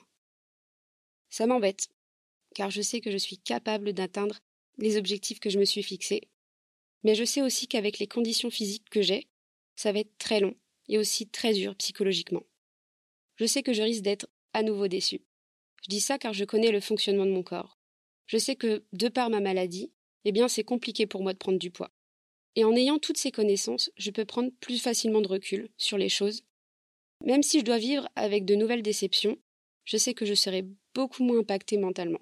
Ça 1.30 1.48
m'embête, 1.48 1.90
car 2.56 2.72
je 2.72 2.82
sais 2.82 3.02
que 3.02 3.12
je 3.12 3.18
suis 3.18 3.40
capable 3.40 3.92
d'atteindre 3.92 4.40
les 4.78 4.96
objectifs 4.96 5.42
que 5.42 5.50
je 5.50 5.60
me 5.60 5.66
suis 5.66 5.84
fixés, 5.84 6.30
mais 7.04 7.16
je 7.16 7.24
sais 7.24 7.42
aussi 7.42 7.68
qu'avec 7.68 8.00
les 8.00 8.08
conditions 8.08 8.50
physiques 8.50 8.90
que 8.90 9.02
j'ai, 9.02 9.28
ça 9.76 9.92
va 9.92 10.00
être 10.00 10.18
très 10.18 10.40
long 10.40 10.56
et 10.88 10.98
aussi 10.98 11.28
très 11.28 11.54
dur 11.54 11.76
psychologiquement. 11.76 12.44
Je 13.36 13.46
sais 13.46 13.64
que 13.64 13.74
je 13.74 13.84
risque 13.84 14.02
d'être 14.02 14.28
à 14.54 14.64
nouveau 14.64 14.88
déçu. 14.88 15.22
Je 15.84 15.90
dis 15.90 16.02
ça 16.02 16.18
car 16.18 16.34
je 16.34 16.46
connais 16.46 16.72
le 16.72 16.80
fonctionnement 16.80 17.26
de 17.26 17.32
mon 17.32 17.44
corps 17.44 17.78
je 18.28 18.38
sais 18.38 18.56
que, 18.56 18.84
de 18.94 19.08
par 19.08 19.30
ma 19.30 19.40
maladie, 19.40 19.92
eh 20.26 20.32
bien 20.32 20.48
c'est 20.48 20.64
compliqué 20.64 21.08
pour 21.08 21.24
moi 21.24 21.34
de 21.34 21.38
prendre 21.38 21.58
du 21.58 21.72
poids. 21.72 21.92
Et 22.56 22.66
en 22.66 22.76
ayant 22.76 23.00
toutes 23.00 23.18
ces 23.18 23.32
connaissances, 23.32 23.90
je 23.98 24.12
peux 24.12 24.26
prendre 24.26 24.52
plus 24.60 24.82
facilement 24.82 25.22
de 25.22 25.28
recul 25.28 25.70
sur 25.78 25.98
les 25.98 26.10
choses. 26.10 26.44
Même 27.26 27.44
si 27.44 27.60
je 27.60 27.66
dois 27.66 27.78
vivre 27.78 28.08
avec 28.16 28.46
de 28.46 28.56
nouvelles 28.56 28.84
déceptions, 28.84 29.38
je 29.86 29.98
sais 29.98 30.14
que 30.14 30.26
je 30.26 30.34
serai 30.34 30.66
beaucoup 30.94 31.24
moins 31.24 31.40
impactée 31.40 31.78
mentalement. 31.78 32.20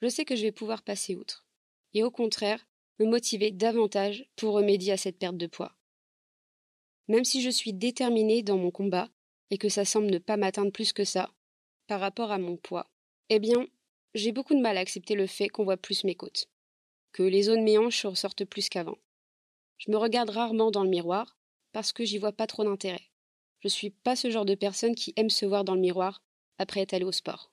Je 0.00 0.08
sais 0.08 0.24
que 0.24 0.36
je 0.36 0.42
vais 0.42 0.52
pouvoir 0.52 0.82
passer 0.82 1.16
outre. 1.16 1.46
Et 1.94 2.02
au 2.02 2.10
contraire, 2.10 2.64
me 2.98 3.06
motiver 3.06 3.50
davantage 3.50 4.26
pour 4.36 4.54
remédier 4.54 4.92
à 4.92 4.96
cette 4.96 5.18
perte 5.18 5.36
de 5.36 5.46
poids. 5.46 5.74
Même 7.08 7.24
si 7.24 7.42
je 7.42 7.50
suis 7.50 7.72
déterminée 7.72 8.42
dans 8.42 8.58
mon 8.58 8.70
combat, 8.70 9.08
et 9.50 9.58
que 9.58 9.68
ça 9.68 9.84
semble 9.84 10.06
ne 10.06 10.18
pas 10.18 10.38
m'atteindre 10.38 10.72
plus 10.72 10.92
que 10.92 11.04
ça, 11.04 11.30
par 11.86 12.00
rapport 12.00 12.30
à 12.30 12.38
mon 12.38 12.56
poids, 12.56 12.90
eh 13.28 13.38
bien, 13.38 13.66
j'ai 14.14 14.32
beaucoup 14.32 14.54
de 14.54 14.60
mal 14.60 14.76
à 14.76 14.80
accepter 14.80 15.14
le 15.14 15.26
fait 15.26 15.48
qu'on 15.48 15.64
voit 15.64 15.76
plus 15.76 16.04
mes 16.04 16.14
côtes, 16.14 16.48
que 17.12 17.22
les 17.22 17.42
zones 17.42 17.62
mes 17.62 17.76
hanches 17.76 18.06
ressortent 18.06 18.44
plus 18.44 18.68
qu'avant. 18.68 18.98
Je 19.78 19.90
me 19.90 19.96
regarde 19.96 20.30
rarement 20.30 20.70
dans 20.70 20.84
le 20.84 20.90
miroir 20.90 21.36
parce 21.72 21.92
que 21.92 22.04
j'y 22.04 22.18
vois 22.18 22.32
pas 22.32 22.46
trop 22.46 22.64
d'intérêt. 22.64 23.10
Je 23.60 23.68
suis 23.68 23.90
pas 23.90 24.16
ce 24.16 24.30
genre 24.30 24.44
de 24.44 24.54
personne 24.54 24.94
qui 24.94 25.12
aime 25.16 25.30
se 25.30 25.44
voir 25.44 25.64
dans 25.64 25.74
le 25.74 25.80
miroir 25.80 26.22
après 26.58 26.80
être 26.80 26.94
allée 26.94 27.04
au 27.04 27.12
sport. 27.12 27.52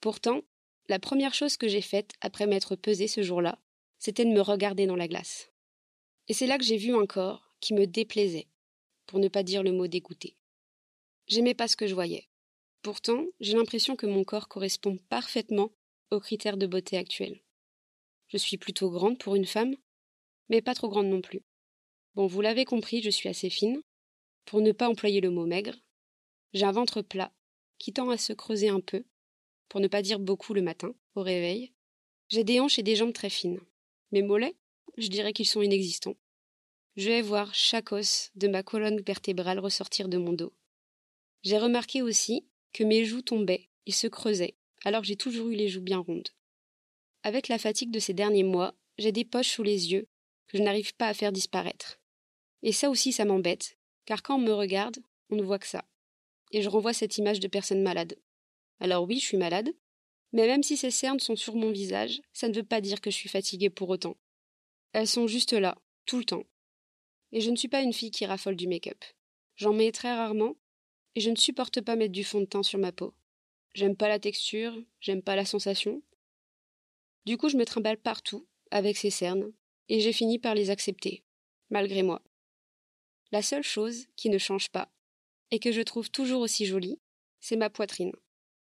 Pourtant, 0.00 0.42
la 0.88 0.98
première 0.98 1.34
chose 1.34 1.56
que 1.56 1.68
j'ai 1.68 1.82
faite 1.82 2.12
après 2.20 2.46
m'être 2.46 2.76
pesée 2.76 3.08
ce 3.08 3.22
jour-là, 3.22 3.58
c'était 4.00 4.24
de 4.24 4.30
me 4.30 4.40
regarder 4.40 4.86
dans 4.86 4.96
la 4.96 5.06
glace. 5.06 5.52
Et 6.26 6.34
c'est 6.34 6.46
là 6.46 6.58
que 6.58 6.64
j'ai 6.64 6.78
vu 6.78 6.96
un 6.96 7.06
corps 7.06 7.54
qui 7.60 7.74
me 7.74 7.86
déplaisait, 7.86 8.48
pour 9.06 9.18
ne 9.18 9.28
pas 9.28 9.42
dire 9.42 9.62
le 9.62 9.72
mot 9.72 9.86
dégoûté. 9.86 10.36
J'aimais 11.28 11.54
pas 11.54 11.68
ce 11.68 11.76
que 11.76 11.86
je 11.86 11.94
voyais. 11.94 12.26
Pourtant, 12.82 13.26
j'ai 13.40 13.54
l'impression 13.54 13.94
que 13.94 14.06
mon 14.06 14.24
corps 14.24 14.48
correspond 14.48 14.96
parfaitement 15.10 15.70
aux 16.10 16.18
critères 16.18 16.56
de 16.56 16.66
beauté 16.66 16.96
actuels. 16.96 17.42
Je 18.28 18.38
suis 18.38 18.56
plutôt 18.56 18.90
grande 18.90 19.18
pour 19.18 19.36
une 19.36 19.46
femme, 19.46 19.76
mais 20.48 20.62
pas 20.62 20.74
trop 20.74 20.88
grande 20.88 21.08
non 21.08 21.20
plus. 21.20 21.42
Bon, 22.14 22.26
vous 22.26 22.40
l'avez 22.40 22.64
compris, 22.64 23.02
je 23.02 23.10
suis 23.10 23.28
assez 23.28 23.50
fine, 23.50 23.82
pour 24.46 24.62
ne 24.62 24.72
pas 24.72 24.88
employer 24.88 25.20
le 25.20 25.30
mot 25.30 25.46
maigre. 25.46 25.76
J'ai 26.54 26.64
un 26.64 26.72
ventre 26.72 27.02
plat, 27.02 27.32
qui 27.78 27.92
tend 27.92 28.08
à 28.08 28.16
se 28.16 28.32
creuser 28.32 28.70
un 28.70 28.80
peu, 28.80 29.04
pour 29.68 29.80
ne 29.80 29.88
pas 29.88 30.00
dire 30.00 30.18
beaucoup 30.18 30.54
le 30.54 30.62
matin, 30.62 30.94
au 31.14 31.22
réveil. 31.22 31.72
J'ai 32.28 32.44
des 32.44 32.60
hanches 32.60 32.78
et 32.78 32.82
des 32.82 32.96
jambes 32.96 33.12
très 33.12 33.30
fines. 33.30 33.60
Mes 34.12 34.22
mollets, 34.22 34.56
je 34.96 35.08
dirais 35.08 35.32
qu'ils 35.32 35.46
sont 35.46 35.62
inexistants. 35.62 36.16
Je 36.96 37.08
vais 37.08 37.22
voir 37.22 37.54
chaque 37.54 37.92
os 37.92 38.30
de 38.34 38.48
ma 38.48 38.64
colonne 38.64 39.00
vertébrale 39.00 39.60
ressortir 39.60 40.08
de 40.08 40.18
mon 40.18 40.32
dos. 40.32 40.52
J'ai 41.42 41.58
remarqué 41.58 42.02
aussi 42.02 42.48
que 42.72 42.82
mes 42.82 43.04
joues 43.04 43.22
tombaient 43.22 43.68
et 43.86 43.92
se 43.92 44.08
creusaient, 44.08 44.56
alors 44.84 45.04
j'ai 45.04 45.16
toujours 45.16 45.48
eu 45.48 45.54
les 45.54 45.68
joues 45.68 45.80
bien 45.80 45.98
rondes. 45.98 46.28
Avec 47.22 47.46
la 47.46 47.58
fatigue 47.58 47.92
de 47.92 48.00
ces 48.00 48.12
derniers 48.12 48.42
mois, 48.42 48.74
j'ai 48.98 49.12
des 49.12 49.24
poches 49.24 49.50
sous 49.50 49.62
les 49.62 49.92
yeux 49.92 50.08
que 50.48 50.58
je 50.58 50.62
n'arrive 50.62 50.94
pas 50.96 51.06
à 51.06 51.14
faire 51.14 51.32
disparaître. 51.32 52.00
Et 52.62 52.72
ça 52.72 52.90
aussi, 52.90 53.12
ça 53.12 53.24
m'embête, 53.24 53.78
car 54.06 54.22
quand 54.22 54.36
on 54.36 54.40
me 54.40 54.52
regarde, 54.52 54.98
on 55.30 55.36
ne 55.36 55.42
voit 55.42 55.60
que 55.60 55.68
ça. 55.68 55.84
Et 56.50 56.62
je 56.62 56.68
renvoie 56.68 56.92
cette 56.92 57.16
image 57.16 57.38
de 57.38 57.46
personne 57.48 57.82
malade. 57.82 58.16
Alors 58.80 59.04
oui, 59.04 59.20
je 59.20 59.26
suis 59.26 59.36
malade, 59.36 59.70
mais 60.32 60.46
même 60.46 60.62
si 60.62 60.76
ces 60.76 60.90
cernes 60.90 61.20
sont 61.20 61.36
sur 61.36 61.56
mon 61.56 61.70
visage, 61.70 62.20
ça 62.32 62.48
ne 62.48 62.54
veut 62.54 62.62
pas 62.62 62.80
dire 62.80 63.00
que 63.00 63.10
je 63.10 63.16
suis 63.16 63.28
fatiguée 63.28 63.70
pour 63.70 63.88
autant. 63.88 64.16
Elles 64.92 65.08
sont 65.08 65.26
juste 65.26 65.52
là, 65.52 65.76
tout 66.06 66.18
le 66.18 66.24
temps. 66.24 66.44
Et 67.32 67.40
je 67.40 67.50
ne 67.50 67.56
suis 67.56 67.68
pas 67.68 67.82
une 67.82 67.92
fille 67.92 68.10
qui 68.10 68.26
raffole 68.26 68.56
du 68.56 68.66
make-up. 68.66 69.04
J'en 69.56 69.72
mets 69.72 69.92
très 69.92 70.14
rarement, 70.14 70.56
et 71.14 71.20
je 71.20 71.30
ne 71.30 71.36
supporte 71.36 71.80
pas 71.80 71.96
mettre 71.96 72.12
du 72.12 72.24
fond 72.24 72.40
de 72.40 72.46
teint 72.46 72.62
sur 72.62 72.78
ma 72.78 72.92
peau. 72.92 73.14
J'aime 73.74 73.96
pas 73.96 74.08
la 74.08 74.18
texture, 74.18 74.76
j'aime 75.00 75.22
pas 75.22 75.36
la 75.36 75.44
sensation. 75.44 76.02
Du 77.24 77.36
coup, 77.36 77.48
je 77.48 77.56
me 77.56 77.66
trimballe 77.66 77.98
partout, 77.98 78.46
avec 78.70 78.96
ces 78.96 79.10
cernes, 79.10 79.52
et 79.88 80.00
j'ai 80.00 80.12
fini 80.12 80.38
par 80.38 80.54
les 80.54 80.70
accepter, 80.70 81.24
malgré 81.68 82.02
moi. 82.02 82.22
La 83.32 83.42
seule 83.42 83.62
chose 83.62 84.06
qui 84.16 84.30
ne 84.30 84.38
change 84.38 84.70
pas, 84.70 84.90
et 85.50 85.58
que 85.58 85.72
je 85.72 85.82
trouve 85.82 86.10
toujours 86.10 86.40
aussi 86.40 86.66
jolie, 86.66 86.98
c'est 87.40 87.56
ma 87.56 87.70
poitrine. 87.70 88.12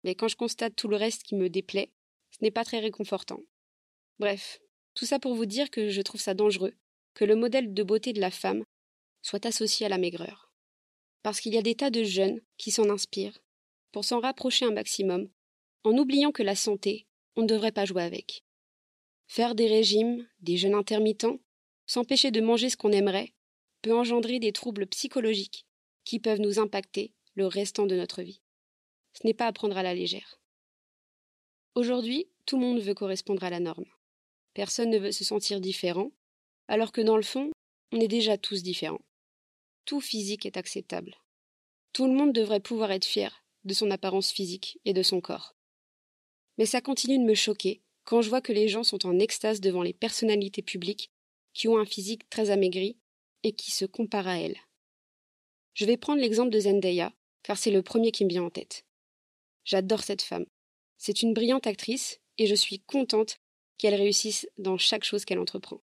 Mais 0.04 0.14
quand 0.14 0.28
je 0.28 0.36
constate 0.36 0.76
tout 0.76 0.88
le 0.88 0.96
reste 0.96 1.22
qui 1.22 1.34
me 1.34 1.48
déplaît, 1.48 1.90
ce 2.30 2.38
n'est 2.42 2.50
pas 2.50 2.64
très 2.64 2.78
réconfortant. 2.78 3.40
Bref, 4.18 4.60
tout 4.94 5.06
ça 5.06 5.18
pour 5.18 5.34
vous 5.34 5.46
dire 5.46 5.70
que 5.70 5.88
je 5.88 6.02
trouve 6.02 6.20
ça 6.20 6.34
dangereux, 6.34 6.74
que 7.14 7.24
le 7.24 7.36
modèle 7.36 7.74
de 7.74 7.82
beauté 7.82 8.12
de 8.12 8.20
la 8.20 8.30
femme 8.30 8.64
soit 9.22 9.46
associé 9.46 9.86
à 9.86 9.88
la 9.88 9.98
maigreur 9.98 10.54
parce 11.24 11.40
qu'il 11.40 11.54
y 11.54 11.58
a 11.58 11.62
des 11.62 11.74
tas 11.74 11.90
de 11.90 12.04
jeunes 12.04 12.40
qui 12.58 12.70
s'en 12.70 12.90
inspirent, 12.90 13.42
pour 13.92 14.04
s'en 14.04 14.20
rapprocher 14.20 14.66
un 14.66 14.72
maximum, 14.72 15.30
en 15.82 15.96
oubliant 15.96 16.32
que 16.32 16.42
la 16.42 16.54
santé, 16.54 17.06
on 17.34 17.42
ne 17.42 17.46
devrait 17.46 17.72
pas 17.72 17.86
jouer 17.86 18.02
avec. 18.02 18.44
Faire 19.26 19.54
des 19.54 19.66
régimes, 19.66 20.28
des 20.40 20.58
jeûnes 20.58 20.74
intermittents, 20.74 21.40
s'empêcher 21.86 22.30
de 22.30 22.42
manger 22.42 22.68
ce 22.68 22.76
qu'on 22.76 22.92
aimerait, 22.92 23.32
peut 23.80 23.96
engendrer 23.96 24.38
des 24.38 24.52
troubles 24.52 24.86
psychologiques 24.86 25.64
qui 26.04 26.20
peuvent 26.20 26.40
nous 26.40 26.58
impacter 26.58 27.14
le 27.36 27.46
restant 27.46 27.86
de 27.86 27.96
notre 27.96 28.22
vie. 28.22 28.42
Ce 29.14 29.26
n'est 29.26 29.34
pas 29.34 29.46
à 29.46 29.52
prendre 29.52 29.76
à 29.76 29.82
la 29.82 29.94
légère. 29.94 30.38
Aujourd'hui, 31.74 32.28
tout 32.46 32.58
le 32.58 32.66
monde 32.66 32.80
veut 32.80 32.94
correspondre 32.94 33.42
à 33.44 33.50
la 33.50 33.60
norme. 33.60 33.86
Personne 34.52 34.90
ne 34.90 34.98
veut 34.98 35.12
se 35.12 35.24
sentir 35.24 35.60
différent, 35.60 36.12
alors 36.68 36.92
que 36.92 37.00
dans 37.00 37.16
le 37.16 37.22
fond, 37.22 37.50
on 37.92 38.00
est 38.00 38.08
déjà 38.08 38.38
tous 38.38 38.62
différents 38.62 39.00
tout 39.84 40.00
physique 40.00 40.46
est 40.46 40.56
acceptable. 40.56 41.16
Tout 41.92 42.06
le 42.06 42.12
monde 42.12 42.32
devrait 42.32 42.60
pouvoir 42.60 42.90
être 42.90 43.04
fier 43.04 43.44
de 43.64 43.74
son 43.74 43.90
apparence 43.90 44.30
physique 44.30 44.78
et 44.84 44.92
de 44.92 45.02
son 45.02 45.20
corps. 45.20 45.54
Mais 46.58 46.66
ça 46.66 46.80
continue 46.80 47.18
de 47.18 47.24
me 47.24 47.34
choquer 47.34 47.82
quand 48.04 48.20
je 48.20 48.28
vois 48.28 48.40
que 48.40 48.52
les 48.52 48.68
gens 48.68 48.84
sont 48.84 49.06
en 49.06 49.18
extase 49.18 49.60
devant 49.60 49.82
les 49.82 49.92
personnalités 49.92 50.62
publiques 50.62 51.10
qui 51.52 51.68
ont 51.68 51.78
un 51.78 51.86
physique 51.86 52.28
très 52.28 52.50
amaigri 52.50 52.96
et 53.42 53.52
qui 53.52 53.70
se 53.70 53.84
comparent 53.84 54.28
à 54.28 54.38
elles. 54.38 54.58
Je 55.74 55.86
vais 55.86 55.96
prendre 55.96 56.20
l'exemple 56.20 56.50
de 56.50 56.60
Zendaya, 56.60 57.12
car 57.42 57.56
c'est 57.56 57.70
le 57.70 57.82
premier 57.82 58.12
qui 58.12 58.24
me 58.24 58.30
vient 58.30 58.44
en 58.44 58.50
tête. 58.50 58.84
J'adore 59.64 60.02
cette 60.02 60.22
femme. 60.22 60.46
C'est 60.98 61.22
une 61.22 61.34
brillante 61.34 61.66
actrice 61.66 62.20
et 62.38 62.46
je 62.46 62.54
suis 62.54 62.80
contente 62.80 63.38
qu'elle 63.78 63.94
réussisse 63.94 64.48
dans 64.58 64.78
chaque 64.78 65.04
chose 65.04 65.24
qu'elle 65.24 65.38
entreprend. 65.38 65.80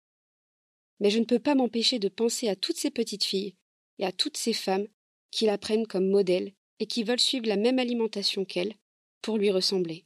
Mais 0.99 1.09
je 1.09 1.19
ne 1.19 1.25
peux 1.25 1.39
pas 1.39 1.55
m'empêcher 1.55 1.99
de 1.99 2.09
penser 2.09 2.47
à 2.47 2.55
toutes 2.55 2.77
ces 2.77 2.91
petites 2.91 3.23
filles 3.23 3.55
et 3.99 4.05
à 4.05 4.11
toutes 4.11 4.37
ces 4.37 4.53
femmes 4.53 4.87
qui 5.31 5.45
la 5.45 5.57
prennent 5.57 5.87
comme 5.87 6.09
modèle 6.09 6.53
et 6.79 6.85
qui 6.85 7.03
veulent 7.03 7.19
suivre 7.19 7.47
la 7.47 7.57
même 7.57 7.79
alimentation 7.79 8.45
qu'elle 8.45 8.75
pour 9.21 9.37
lui 9.37 9.51
ressembler. 9.51 10.05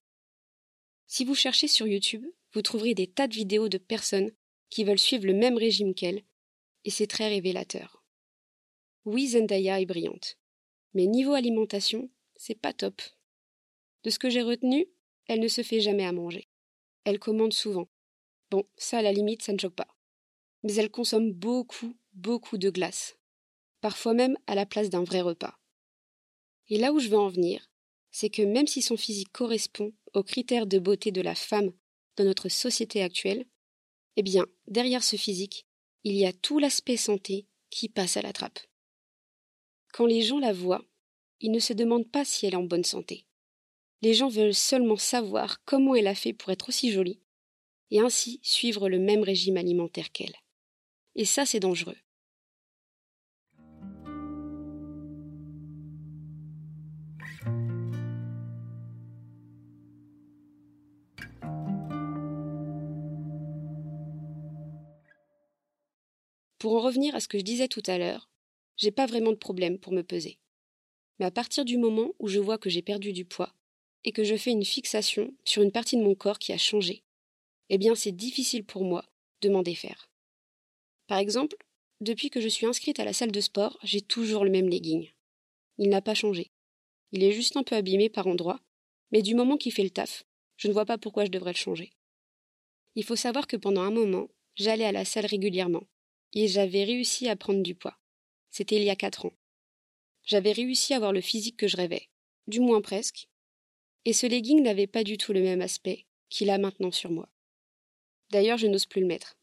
Si 1.07 1.25
vous 1.25 1.35
cherchez 1.35 1.67
sur 1.67 1.87
YouTube, 1.87 2.25
vous 2.53 2.61
trouverez 2.61 2.93
des 2.93 3.07
tas 3.07 3.27
de 3.27 3.35
vidéos 3.35 3.69
de 3.69 3.77
personnes 3.77 4.31
qui 4.69 4.83
veulent 4.83 4.99
suivre 4.99 5.25
le 5.25 5.33
même 5.33 5.57
régime 5.57 5.93
qu'elle, 5.93 6.23
et 6.83 6.89
c'est 6.89 7.07
très 7.07 7.27
révélateur. 7.27 8.03
Oui, 9.05 9.27
Zendaya 9.27 9.79
est 9.79 9.85
brillante, 9.85 10.37
mais 10.93 11.05
niveau 11.05 11.33
alimentation, 11.33 12.09
c'est 12.35 12.59
pas 12.59 12.73
top. 12.73 13.01
De 14.05 14.11
ce 14.11 14.19
que 14.19 14.29
j'ai 14.29 14.43
retenu, 14.43 14.87
elle 15.25 15.39
ne 15.39 15.47
se 15.47 15.63
fait 15.63 15.81
jamais 15.81 16.05
à 16.05 16.11
manger. 16.11 16.47
Elle 17.05 17.17
commande 17.17 17.53
souvent. 17.53 17.89
Bon, 18.51 18.63
ça 18.77 18.99
à 18.99 19.01
la 19.01 19.11
limite, 19.11 19.41
ça 19.41 19.51
ne 19.51 19.57
choque 19.57 19.73
pas. 19.73 19.87
Mais 20.61 20.75
elle 20.75 20.91
consomme 20.91 21.31
beaucoup, 21.31 21.97
beaucoup 22.13 22.59
de 22.59 22.69
glace. 22.69 23.17
Parfois 23.81 24.13
même 24.13 24.37
à 24.45 24.53
la 24.53 24.67
place 24.67 24.91
d'un 24.91 25.03
vrai 25.03 25.21
repas. 25.21 25.57
Et 26.69 26.77
là 26.77 26.93
où 26.93 26.99
je 26.99 27.09
veux 27.09 27.17
en 27.17 27.29
venir, 27.29 27.67
c'est 28.11 28.29
que 28.29 28.43
même 28.43 28.67
si 28.67 28.83
son 28.83 28.95
physique 28.95 29.31
correspond 29.31 29.91
aux 30.13 30.23
critères 30.23 30.67
de 30.67 30.77
beauté 30.77 31.11
de 31.11 31.21
la 31.21 31.35
femme 31.35 31.71
dans 32.15 32.25
notre 32.25 32.47
société 32.47 33.01
actuelle, 33.01 33.45
eh 34.17 34.23
bien, 34.23 34.45
derrière 34.67 35.03
ce 35.03 35.15
physique, 35.15 35.65
il 36.03 36.13
y 36.13 36.27
a 36.27 36.33
tout 36.33 36.59
l'aspect 36.59 36.97
santé 36.97 37.47
qui 37.71 37.89
passe 37.89 38.17
à 38.17 38.21
la 38.21 38.33
trappe. 38.33 38.59
Quand 39.93 40.05
les 40.05 40.21
gens 40.21 40.39
la 40.39 40.53
voient, 40.53 40.85
ils 41.39 41.51
ne 41.51 41.59
se 41.59 41.73
demandent 41.73 42.09
pas 42.09 42.23
si 42.23 42.45
elle 42.45 42.53
est 42.53 42.57
en 42.57 42.63
bonne 42.63 42.83
santé. 42.83 43.25
Les 44.01 44.13
gens 44.13 44.29
veulent 44.29 44.53
seulement 44.53 44.97
savoir 44.97 45.63
comment 45.65 45.95
elle 45.95 46.07
a 46.07 46.15
fait 46.15 46.33
pour 46.33 46.51
être 46.51 46.69
aussi 46.69 46.91
jolie, 46.91 47.21
et 47.91 47.99
ainsi 47.99 48.39
suivre 48.43 48.89
le 48.89 48.99
même 48.99 49.23
régime 49.23 49.57
alimentaire 49.57 50.11
qu'elle. 50.11 50.35
Et 51.15 51.25
ça, 51.25 51.45
c'est 51.45 51.59
dangereux. 51.59 51.97
Pour 66.65 66.77
en 66.77 66.81
revenir 66.81 67.13
à 67.13 67.19
ce 67.19 67.27
que 67.27 67.37
je 67.37 67.43
disais 67.43 67.67
tout 67.67 67.83
à 67.85 67.99
l'heure, 67.99 68.27
j'ai 68.75 68.89
pas 68.89 69.05
vraiment 69.05 69.29
de 69.29 69.37
problème 69.37 69.77
pour 69.77 69.93
me 69.93 70.01
peser. 70.01 70.39
Mais 71.19 71.25
à 71.25 71.31
partir 71.31 71.63
du 71.63 71.77
moment 71.77 72.13
où 72.17 72.27
je 72.27 72.39
vois 72.39 72.57
que 72.57 72.71
j'ai 72.71 72.81
perdu 72.81 73.13
du 73.13 73.23
poids 73.23 73.53
et 74.05 74.11
que 74.11 74.23
je 74.23 74.37
fais 74.37 74.51
une 74.51 74.63
fixation 74.63 75.33
sur 75.43 75.63
une 75.63 75.71
partie 75.71 75.97
de 75.97 76.03
mon 76.03 76.15
corps 76.15 76.39
qui 76.39 76.53
a 76.53 76.57
changé, 76.57 77.03
eh 77.69 77.77
bien 77.77 77.95
c'est 77.95 78.11
difficile 78.11 78.63
pour 78.63 78.85
moi 78.85 79.03
de 79.41 79.49
m'en 79.49 79.63
défaire. 79.63 80.09
Par 81.07 81.17
exemple, 81.17 81.57
depuis 82.01 82.29
que 82.29 82.39
je 82.39 82.47
suis 82.47 82.67
inscrite 82.67 82.99
à 82.99 83.05
la 83.05 83.13
salle 83.13 83.31
de 83.31 83.41
sport, 83.41 83.77
j'ai 83.83 84.01
toujours 84.01 84.45
le 84.45 84.51
même 84.51 84.69
legging. 84.69 85.09
Il 85.77 85.89
n'a 85.89 86.01
pas 86.01 86.13
changé. 86.13 86.51
Il 87.11 87.23
est 87.23 87.31
juste 87.31 87.57
un 87.57 87.63
peu 87.63 87.75
abîmé 87.75 88.09
par 88.09 88.27
endroits, 88.27 88.61
mais 89.11 89.21
du 89.21 89.35
moment 89.35 89.57
qu'il 89.57 89.73
fait 89.73 89.83
le 89.83 89.89
taf, 89.89 90.23
je 90.57 90.67
ne 90.67 90.73
vois 90.73 90.85
pas 90.85 90.97
pourquoi 90.97 91.25
je 91.25 91.31
devrais 91.31 91.53
le 91.53 91.57
changer. 91.57 91.91
Il 92.95 93.03
faut 93.03 93.15
savoir 93.15 93.47
que 93.47 93.57
pendant 93.57 93.81
un 93.81 93.91
moment, 93.91 94.29
j'allais 94.55 94.85
à 94.85 94.91
la 94.91 95.05
salle 95.05 95.25
régulièrement, 95.25 95.83
et 96.33 96.47
j'avais 96.47 96.83
réussi 96.83 97.27
à 97.27 97.35
prendre 97.35 97.63
du 97.63 97.75
poids. 97.75 97.97
C'était 98.51 98.77
il 98.77 98.83
y 98.83 98.89
a 98.89 98.95
quatre 98.95 99.25
ans. 99.25 99.33
J'avais 100.23 100.51
réussi 100.51 100.93
à 100.93 100.97
avoir 100.97 101.11
le 101.11 101.21
physique 101.21 101.57
que 101.57 101.67
je 101.67 101.77
rêvais, 101.77 102.09
du 102.47 102.59
moins 102.59 102.81
presque, 102.81 103.27
et 104.05 104.13
ce 104.13 104.27
legging 104.27 104.61
n'avait 104.61 104.87
pas 104.87 105.03
du 105.03 105.17
tout 105.17 105.33
le 105.33 105.41
même 105.41 105.61
aspect 105.61 106.05
qu'il 106.29 106.49
a 106.49 106.57
maintenant 106.57 106.91
sur 106.91 107.11
moi. 107.11 107.27
D'ailleurs, 108.31 108.57
je 108.57 108.67
n'ose 108.67 108.85
plus 108.85 109.01
le 109.01 109.07
mettre. 109.07 109.37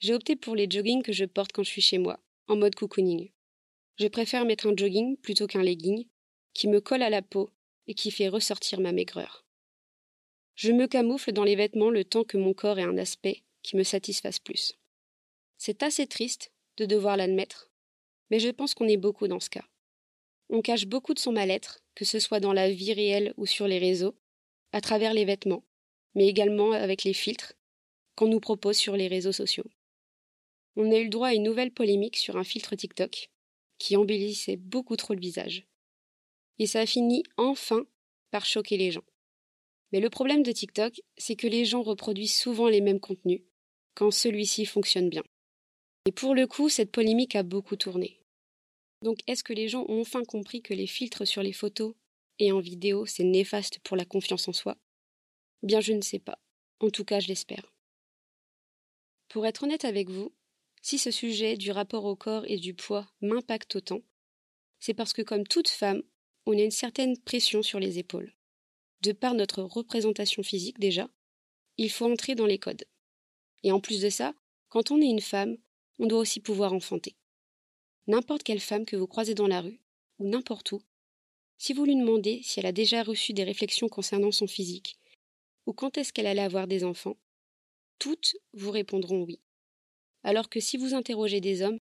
J'ai 0.00 0.14
opté 0.14 0.36
pour 0.36 0.56
les 0.56 0.68
joggings 0.68 1.02
que 1.02 1.12
je 1.12 1.26
porte 1.26 1.52
quand 1.52 1.62
je 1.62 1.70
suis 1.70 1.82
chez 1.82 1.98
moi, 1.98 2.18
en 2.48 2.56
mode 2.56 2.74
cocooning. 2.74 3.30
Je 3.98 4.08
préfère 4.08 4.46
mettre 4.46 4.66
un 4.66 4.76
jogging 4.76 5.16
plutôt 5.18 5.46
qu'un 5.46 5.62
legging, 5.62 6.06
qui 6.54 6.68
me 6.68 6.80
colle 6.80 7.02
à 7.02 7.10
la 7.10 7.22
peau 7.22 7.50
et 7.86 7.94
qui 7.94 8.10
fait 8.10 8.28
ressortir 8.28 8.80
ma 8.80 8.92
maigreur. 8.92 9.44
Je 10.54 10.72
me 10.72 10.86
camoufle 10.86 11.32
dans 11.32 11.44
les 11.44 11.56
vêtements 11.56 11.90
le 11.90 12.04
temps 12.04 12.24
que 12.24 12.36
mon 12.36 12.54
corps 12.54 12.78
ait 12.78 12.82
un 12.82 12.98
aspect 12.98 13.42
qui 13.62 13.76
me 13.76 13.82
satisfasse 13.82 14.38
plus. 14.38 14.74
C'est 15.58 15.82
assez 15.82 16.06
triste 16.06 16.52
de 16.76 16.86
devoir 16.86 17.16
l'admettre, 17.16 17.70
mais 18.30 18.38
je 18.38 18.48
pense 18.48 18.74
qu'on 18.74 18.88
est 18.88 18.96
beaucoup 18.96 19.28
dans 19.28 19.40
ce 19.40 19.50
cas. 19.50 19.64
On 20.52 20.62
cache 20.62 20.86
beaucoup 20.86 21.14
de 21.14 21.20
son 21.20 21.30
mal-être, 21.30 21.80
que 21.94 22.04
ce 22.04 22.18
soit 22.18 22.40
dans 22.40 22.52
la 22.52 22.70
vie 22.70 22.92
réelle 22.92 23.32
ou 23.36 23.46
sur 23.46 23.68
les 23.68 23.78
réseaux, 23.78 24.16
à 24.72 24.80
travers 24.80 25.14
les 25.14 25.24
vêtements, 25.24 25.64
mais 26.14 26.26
également 26.26 26.72
avec 26.72 27.04
les 27.04 27.12
filtres 27.12 27.54
qu'on 28.16 28.26
nous 28.26 28.40
propose 28.40 28.76
sur 28.76 28.96
les 28.96 29.06
réseaux 29.06 29.32
sociaux. 29.32 29.64
On 30.74 30.90
a 30.90 30.98
eu 30.98 31.04
le 31.04 31.10
droit 31.10 31.28
à 31.28 31.34
une 31.34 31.44
nouvelle 31.44 31.70
polémique 31.70 32.16
sur 32.16 32.36
un 32.36 32.44
filtre 32.44 32.74
TikTok 32.74 33.30
qui 33.78 33.96
embellissait 33.96 34.56
beaucoup 34.56 34.96
trop 34.96 35.14
le 35.14 35.20
visage. 35.20 35.66
Et 36.58 36.66
ça 36.66 36.80
a 36.80 36.86
fini 36.86 37.22
enfin 37.36 37.86
par 38.32 38.44
choquer 38.44 38.76
les 38.76 38.90
gens. 38.90 39.04
Mais 39.92 40.00
le 40.00 40.10
problème 40.10 40.42
de 40.42 40.52
TikTok, 40.52 41.00
c'est 41.16 41.36
que 41.36 41.46
les 41.46 41.64
gens 41.64 41.82
reproduisent 41.82 42.36
souvent 42.36 42.68
les 42.68 42.80
mêmes 42.80 43.00
contenus 43.00 43.42
quand 43.94 44.10
celui-ci 44.10 44.66
fonctionne 44.66 45.08
bien. 45.08 45.24
Et 46.06 46.12
pour 46.12 46.34
le 46.34 46.46
coup, 46.46 46.68
cette 46.68 46.92
polémique 46.92 47.36
a 47.36 47.42
beaucoup 47.42 47.76
tourné. 47.76 48.19
Donc 49.02 49.18
est-ce 49.26 49.44
que 49.44 49.52
les 49.52 49.68
gens 49.68 49.84
ont 49.88 50.00
enfin 50.00 50.24
compris 50.24 50.62
que 50.62 50.74
les 50.74 50.86
filtres 50.86 51.26
sur 51.26 51.42
les 51.42 51.52
photos 51.52 51.94
et 52.38 52.52
en 52.52 52.60
vidéo, 52.60 53.06
c'est 53.06 53.24
néfaste 53.24 53.78
pour 53.80 53.96
la 53.96 54.04
confiance 54.04 54.48
en 54.48 54.52
soi? 54.52 54.76
Bien 55.62 55.80
je 55.80 55.92
ne 55.92 56.02
sais 56.02 56.18
pas. 56.18 56.38
En 56.80 56.90
tout 56.90 57.04
cas, 57.04 57.20
je 57.20 57.28
l'espère. 57.28 57.74
Pour 59.28 59.46
être 59.46 59.62
honnête 59.62 59.84
avec 59.84 60.08
vous, 60.08 60.34
si 60.82 60.98
ce 60.98 61.10
sujet 61.10 61.56
du 61.56 61.70
rapport 61.70 62.04
au 62.04 62.16
corps 62.16 62.44
et 62.46 62.56
du 62.56 62.74
poids 62.74 63.06
m'impacte 63.20 63.76
autant, 63.76 64.00
c'est 64.78 64.94
parce 64.94 65.12
que 65.12 65.22
comme 65.22 65.46
toute 65.46 65.68
femme, 65.68 66.02
on 66.46 66.58
a 66.58 66.62
une 66.62 66.70
certaine 66.70 67.18
pression 67.18 67.62
sur 67.62 67.78
les 67.78 67.98
épaules. 67.98 68.34
De 69.02 69.12
par 69.12 69.34
notre 69.34 69.62
représentation 69.62 70.42
physique 70.42 70.78
déjà, 70.78 71.08
il 71.76 71.90
faut 71.90 72.10
entrer 72.10 72.34
dans 72.34 72.46
les 72.46 72.58
codes. 72.58 72.84
Et 73.62 73.72
en 73.72 73.80
plus 73.80 74.00
de 74.00 74.10
ça, 74.10 74.34
quand 74.68 74.90
on 74.90 75.00
est 75.00 75.06
une 75.06 75.20
femme, 75.20 75.56
on 75.98 76.06
doit 76.06 76.20
aussi 76.20 76.40
pouvoir 76.40 76.72
enfanter. 76.72 77.14
N'importe 78.10 78.42
quelle 78.42 78.58
femme 78.58 78.86
que 78.86 78.96
vous 78.96 79.06
croisez 79.06 79.36
dans 79.36 79.46
la 79.46 79.60
rue, 79.60 79.78
ou 80.18 80.26
n'importe 80.26 80.72
où, 80.72 80.82
si 81.58 81.72
vous 81.72 81.84
lui 81.84 81.94
demandez 81.94 82.40
si 82.42 82.58
elle 82.58 82.66
a 82.66 82.72
déjà 82.72 83.04
reçu 83.04 83.32
des 83.32 83.44
réflexions 83.44 83.88
concernant 83.88 84.32
son 84.32 84.48
physique, 84.48 84.98
ou 85.64 85.72
quand 85.72 85.96
est-ce 85.96 86.12
qu'elle 86.12 86.26
allait 86.26 86.42
avoir 86.42 86.66
des 86.66 86.82
enfants, 86.82 87.16
toutes 88.00 88.36
vous 88.52 88.72
répondront 88.72 89.22
oui. 89.22 89.38
Alors 90.24 90.48
que 90.48 90.58
si 90.58 90.76
vous 90.76 90.92
interrogez 90.92 91.40
des 91.40 91.62
hommes, 91.62 91.78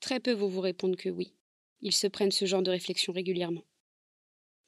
très 0.00 0.18
peu 0.18 0.32
vont 0.32 0.48
vous 0.48 0.62
répondre 0.62 0.96
que 0.96 1.10
oui. 1.10 1.34
Ils 1.82 1.92
se 1.92 2.06
prennent 2.06 2.32
ce 2.32 2.46
genre 2.46 2.62
de 2.62 2.70
réflexion 2.70 3.12
régulièrement. 3.12 3.64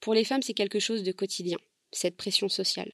Pour 0.01 0.13
les 0.13 0.25
femmes, 0.25 0.43
c'est 0.43 0.53
quelque 0.53 0.79
chose 0.79 1.05
de 1.05 1.13
quotidien, 1.13 1.57
cette 1.91 2.19
pression 2.19 2.51
sociale. 2.51 2.93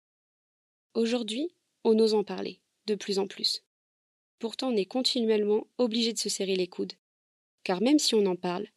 Aujourd'hui, 0.94 1.52
on 1.82 1.98
ose 1.98 2.14
en 2.14 2.22
parler, 2.22 2.60
de 2.86 2.94
plus 2.94 3.18
en 3.18 3.26
plus. 3.26 3.64
Pourtant, 4.38 4.68
on 4.68 4.76
est 4.76 4.86
continuellement 4.86 5.66
obligé 5.78 6.12
de 6.12 6.18
se 6.18 6.28
serrer 6.28 6.54
les 6.54 6.68
coudes, 6.68 6.92
car 7.64 7.82
même 7.82 7.98
si 7.98 8.14
on 8.14 8.26
en 8.26 8.36
parle, 8.36 8.68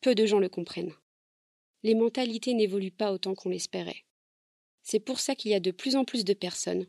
peu 0.00 0.14
de 0.14 0.26
gens 0.26 0.38
le 0.38 0.48
comprennent. 0.48 0.94
Les 1.82 1.94
mentalités 1.94 2.54
n'évoluent 2.54 2.90
pas 2.90 3.12
autant 3.12 3.34
qu'on 3.34 3.50
l'espérait. 3.50 4.04
C'est 4.82 5.00
pour 5.00 5.20
ça 5.20 5.34
qu'il 5.34 5.50
y 5.50 5.54
a 5.54 5.60
de 5.60 5.70
plus 5.70 5.96
en 5.96 6.04
plus 6.04 6.24
de 6.24 6.34
personnes, 6.34 6.86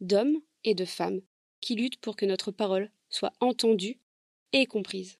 d'hommes 0.00 0.40
et 0.64 0.74
de 0.74 0.84
femmes, 0.84 1.20
qui 1.60 1.74
luttent 1.74 2.00
pour 2.00 2.16
que 2.16 2.26
notre 2.26 2.50
parole 2.50 2.90
soit 3.10 3.32
entendue 3.40 3.98
et 4.52 4.66
comprise. 4.66 5.18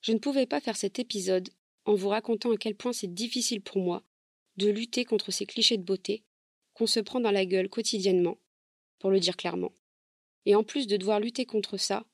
Je 0.00 0.12
ne 0.12 0.18
pouvais 0.18 0.46
pas 0.46 0.60
faire 0.60 0.76
cet 0.76 0.98
épisode 0.98 1.50
en 1.84 1.94
vous 1.94 2.08
racontant 2.08 2.52
à 2.52 2.56
quel 2.56 2.74
point 2.74 2.92
c'est 2.92 3.12
difficile 3.12 3.60
pour 3.60 3.78
moi 3.78 4.02
de 4.56 4.70
lutter 4.70 5.04
contre 5.04 5.30
ces 5.30 5.46
clichés 5.46 5.76
de 5.76 5.82
beauté 5.82 6.22
qu'on 6.74 6.86
se 6.86 7.00
prend 7.00 7.20
dans 7.20 7.30
la 7.30 7.46
gueule 7.46 7.68
quotidiennement, 7.68 8.38
pour 8.98 9.10
le 9.10 9.20
dire 9.20 9.36
clairement. 9.36 9.72
Et 10.46 10.54
en 10.54 10.64
plus 10.64 10.86
de 10.86 10.96
devoir 10.96 11.20
lutter 11.20 11.46
contre 11.46 11.76
ça, 11.76 12.04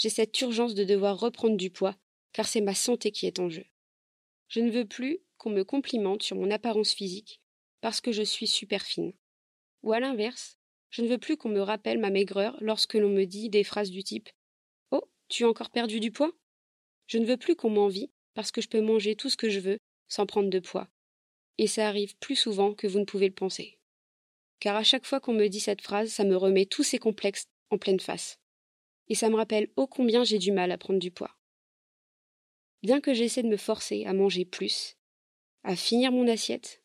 j'ai 0.00 0.08
cette 0.08 0.40
urgence 0.40 0.74
de 0.74 0.82
devoir 0.82 1.20
reprendre 1.20 1.58
du 1.58 1.68
poids, 1.68 1.94
car 2.32 2.48
c'est 2.48 2.62
ma 2.62 2.74
santé 2.74 3.12
qui 3.12 3.26
est 3.26 3.38
en 3.38 3.50
jeu. 3.50 3.66
Je 4.48 4.60
ne 4.60 4.70
veux 4.70 4.86
plus 4.86 5.18
qu'on 5.36 5.50
me 5.50 5.62
complimente 5.62 6.22
sur 6.22 6.36
mon 6.36 6.50
apparence 6.50 6.94
physique, 6.94 7.42
parce 7.82 8.00
que 8.00 8.10
je 8.10 8.22
suis 8.22 8.46
super 8.46 8.80
fine. 8.80 9.12
Ou 9.82 9.92
à 9.92 10.00
l'inverse, 10.00 10.56
je 10.88 11.02
ne 11.02 11.08
veux 11.08 11.18
plus 11.18 11.36
qu'on 11.36 11.50
me 11.50 11.60
rappelle 11.60 11.98
ma 11.98 12.08
maigreur 12.08 12.56
lorsque 12.62 12.94
l'on 12.94 13.10
me 13.10 13.26
dit 13.26 13.50
des 13.50 13.62
phrases 13.62 13.90
du 13.90 14.02
type 14.02 14.30
Oh, 14.90 15.06
tu 15.28 15.44
as 15.44 15.48
encore 15.50 15.68
perdu 15.68 16.00
du 16.00 16.10
poids? 16.10 16.32
Je 17.06 17.18
ne 17.18 17.26
veux 17.26 17.36
plus 17.36 17.54
qu'on 17.54 17.68
m'envie 17.68 18.10
parce 18.32 18.52
que 18.52 18.62
je 18.62 18.68
peux 18.68 18.80
manger 18.80 19.16
tout 19.16 19.28
ce 19.28 19.36
que 19.36 19.50
je 19.50 19.60
veux 19.60 19.76
sans 20.08 20.24
prendre 20.24 20.48
de 20.48 20.60
poids. 20.60 20.88
Et 21.58 21.66
ça 21.66 21.86
arrive 21.86 22.16
plus 22.16 22.36
souvent 22.36 22.72
que 22.72 22.86
vous 22.86 23.00
ne 23.00 23.04
pouvez 23.04 23.28
le 23.28 23.34
penser. 23.34 23.78
Car 24.60 24.76
à 24.76 24.82
chaque 24.82 25.04
fois 25.04 25.20
qu'on 25.20 25.34
me 25.34 25.48
dit 25.48 25.60
cette 25.60 25.82
phrase, 25.82 26.10
ça 26.10 26.24
me 26.24 26.38
remet 26.38 26.64
tous 26.64 26.84
ces 26.84 26.98
complexes 26.98 27.44
en 27.68 27.76
pleine 27.76 28.00
face. 28.00 28.38
Et 29.10 29.14
ça 29.14 29.28
me 29.28 29.36
rappelle 29.36 29.68
ô 29.76 29.86
combien 29.86 30.24
j'ai 30.24 30.38
du 30.38 30.52
mal 30.52 30.72
à 30.72 30.78
prendre 30.78 30.98
du 30.98 31.10
poids. 31.10 31.36
Bien 32.82 33.02
que 33.02 33.12
j'essaie 33.12 33.42
de 33.42 33.48
me 33.48 33.58
forcer 33.58 34.06
à 34.06 34.14
manger 34.14 34.46
plus, 34.46 34.96
à 35.64 35.76
finir 35.76 36.12
mon 36.12 36.26
assiette, 36.26 36.82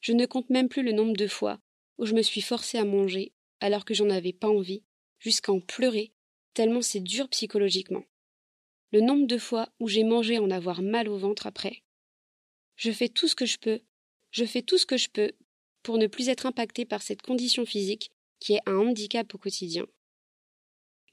je 0.00 0.12
ne 0.12 0.26
compte 0.26 0.50
même 0.50 0.68
plus 0.68 0.82
le 0.82 0.92
nombre 0.92 1.16
de 1.16 1.28
fois 1.28 1.60
où 1.98 2.06
je 2.06 2.14
me 2.14 2.22
suis 2.22 2.40
forcée 2.40 2.78
à 2.78 2.84
manger 2.84 3.32
alors 3.60 3.84
que 3.84 3.94
j'en 3.94 4.10
avais 4.10 4.32
pas 4.32 4.48
envie, 4.48 4.84
jusqu'à 5.18 5.52
en 5.52 5.60
pleurer, 5.60 6.12
tellement 6.54 6.82
c'est 6.82 7.00
dur 7.00 7.28
psychologiquement. 7.28 8.04
Le 8.92 9.00
nombre 9.00 9.26
de 9.26 9.38
fois 9.38 9.68
où 9.80 9.88
j'ai 9.88 10.04
mangé 10.04 10.38
en 10.38 10.50
avoir 10.50 10.80
mal 10.80 11.08
au 11.08 11.18
ventre 11.18 11.46
après. 11.46 11.82
Je 12.76 12.90
fais 12.90 13.08
tout 13.08 13.28
ce 13.28 13.34
que 13.34 13.46
je 13.46 13.58
peux, 13.58 13.80
je 14.30 14.44
fais 14.44 14.62
tout 14.62 14.78
ce 14.78 14.86
que 14.86 14.96
je 14.96 15.08
peux 15.08 15.32
pour 15.82 15.98
ne 15.98 16.06
plus 16.06 16.28
être 16.28 16.46
impacté 16.46 16.84
par 16.84 17.02
cette 17.02 17.22
condition 17.22 17.66
physique 17.66 18.12
qui 18.40 18.54
est 18.54 18.62
un 18.66 18.76
handicap 18.76 19.34
au 19.34 19.38
quotidien. 19.38 19.86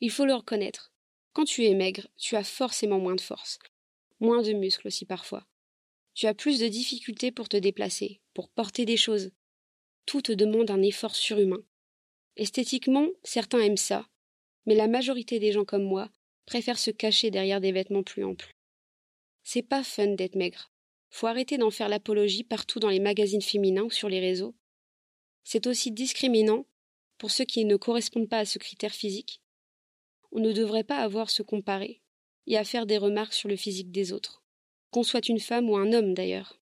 Il 0.01 0.11
faut 0.11 0.25
le 0.25 0.33
reconnaître. 0.33 0.91
Quand 1.33 1.45
tu 1.45 1.65
es 1.65 1.73
maigre, 1.73 2.07
tu 2.17 2.35
as 2.35 2.43
forcément 2.43 2.99
moins 2.99 3.15
de 3.15 3.21
force, 3.21 3.59
moins 4.19 4.41
de 4.41 4.53
muscles 4.53 4.87
aussi 4.87 5.05
parfois. 5.05 5.45
Tu 6.13 6.27
as 6.27 6.33
plus 6.33 6.59
de 6.59 6.67
difficultés 6.67 7.31
pour 7.31 7.49
te 7.49 7.57
déplacer, 7.57 8.21
pour 8.33 8.49
porter 8.49 8.85
des 8.85 8.97
choses. 8.97 9.31
Tout 10.05 10.21
te 10.21 10.31
demande 10.31 10.71
un 10.71 10.81
effort 10.81 11.15
surhumain. 11.15 11.63
Esthétiquement, 12.37 13.07
certains 13.23 13.59
aiment 13.59 13.77
ça, 13.77 14.07
mais 14.65 14.75
la 14.75 14.87
majorité 14.87 15.39
des 15.39 15.51
gens 15.51 15.65
comme 15.65 15.83
moi 15.83 16.09
préfèrent 16.45 16.79
se 16.79 16.91
cacher 16.91 17.31
derrière 17.31 17.61
des 17.61 17.71
vêtements 17.71 18.03
plus 18.03 18.23
amples. 18.23 18.55
C'est 19.43 19.61
pas 19.61 19.83
fun 19.83 20.15
d'être 20.15 20.35
maigre. 20.35 20.71
Faut 21.09 21.27
arrêter 21.27 21.57
d'en 21.57 21.71
faire 21.71 21.89
l'apologie 21.89 22.43
partout 22.43 22.79
dans 22.79 22.89
les 22.89 22.99
magazines 22.99 23.41
féminins 23.41 23.83
ou 23.83 23.91
sur 23.91 24.09
les 24.09 24.19
réseaux. 24.19 24.55
C'est 25.43 25.67
aussi 25.67 25.91
discriminant 25.91 26.65
pour 27.17 27.31
ceux 27.31 27.45
qui 27.45 27.63
ne 27.65 27.77
correspondent 27.77 28.29
pas 28.29 28.39
à 28.39 28.45
ce 28.45 28.57
critère 28.57 28.93
physique. 28.93 29.41
On 30.35 30.41
ne 30.41 30.51
devrait 30.51 30.83
pas 30.83 30.97
avoir 30.97 31.29
se 31.29 31.43
comparer 31.43 32.01
et 32.45 32.57
à 32.57 32.65
faire 32.65 32.85
des 32.85 32.97
remarques 32.97 33.33
sur 33.33 33.47
le 33.47 33.55
physique 33.55 33.93
des 33.93 34.11
autres, 34.11 34.43
qu'on 34.91 35.01
soit 35.01 35.29
une 35.29 35.39
femme 35.39 35.69
ou 35.69 35.77
un 35.77 35.93
homme 35.93 36.13
d'ailleurs. 36.13 36.59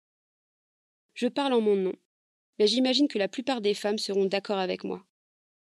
Je 1.16 1.28
parle 1.28 1.54
en 1.54 1.62
mon 1.62 1.76
nom, 1.76 1.96
mais 2.60 2.68
j'imagine 2.68 3.08
que 3.08 3.18
la 3.18 3.28
plupart 3.28 3.62
des 3.62 3.74
femmes 3.74 3.98
seront 3.98 4.26
d'accord 4.26 4.60
avec 4.60 4.84
moi. 4.84 5.04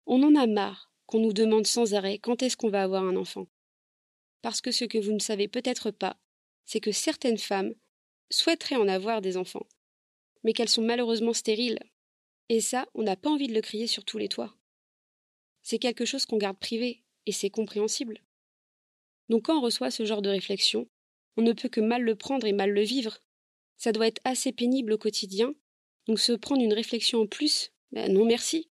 On 0.04 0.22
en 0.22 0.34
a 0.34 0.46
marre 0.46 0.92
qu'on 1.06 1.20
nous 1.20 1.32
demande 1.32 1.66
sans 1.66 1.94
arrêt 1.94 2.18
quand 2.18 2.42
est-ce 2.42 2.58
qu'on 2.58 2.68
va 2.68 2.82
avoir 2.82 3.02
un 3.02 3.16
enfant. 3.16 3.46
Parce 4.42 4.60
que 4.60 4.72
ce 4.72 4.84
que 4.84 4.98
vous 4.98 5.12
ne 5.12 5.18
savez 5.18 5.48
peut-être 5.48 5.90
pas, 5.90 6.18
c'est 6.66 6.80
que 6.80 6.92
certaines 6.92 7.38
femmes 7.38 7.72
souhaiteraient 8.28 8.76
en 8.76 8.88
avoir 8.88 9.22
des 9.22 9.38
enfants, 9.38 9.66
mais 10.44 10.52
qu'elles 10.52 10.68
sont 10.68 10.82
malheureusement 10.82 11.32
stériles. 11.32 11.78
Et 12.50 12.60
ça, 12.60 12.86
on 12.92 13.04
n'a 13.04 13.16
pas 13.16 13.30
envie 13.30 13.48
de 13.48 13.54
le 13.54 13.62
crier 13.62 13.86
sur 13.86 14.04
tous 14.04 14.18
les 14.18 14.28
toits. 14.28 14.54
C'est 15.62 15.78
quelque 15.78 16.04
chose 16.04 16.26
qu'on 16.26 16.36
garde 16.36 16.58
privé, 16.58 17.02
et 17.26 17.32
c'est 17.32 17.50
compréhensible. 17.50 18.20
Donc 19.28 19.44
quand 19.44 19.58
on 19.58 19.62
reçoit 19.62 19.90
ce 19.90 20.04
genre 20.04 20.22
de 20.22 20.30
réflexion, 20.30 20.88
on 21.36 21.42
ne 21.42 21.52
peut 21.52 21.68
que 21.68 21.80
mal 21.80 22.02
le 22.02 22.16
prendre 22.16 22.46
et 22.46 22.52
mal 22.52 22.70
le 22.70 22.82
vivre. 22.82 23.18
Ça 23.76 23.92
doit 23.92 24.06
être 24.06 24.22
assez 24.24 24.52
pénible 24.52 24.92
au 24.92 24.98
quotidien, 24.98 25.54
donc 26.06 26.18
se 26.18 26.32
prendre 26.32 26.62
une 26.62 26.72
réflexion 26.72 27.22
en 27.22 27.26
plus, 27.26 27.72
ben 27.92 28.12
non 28.12 28.24
merci. 28.24 28.70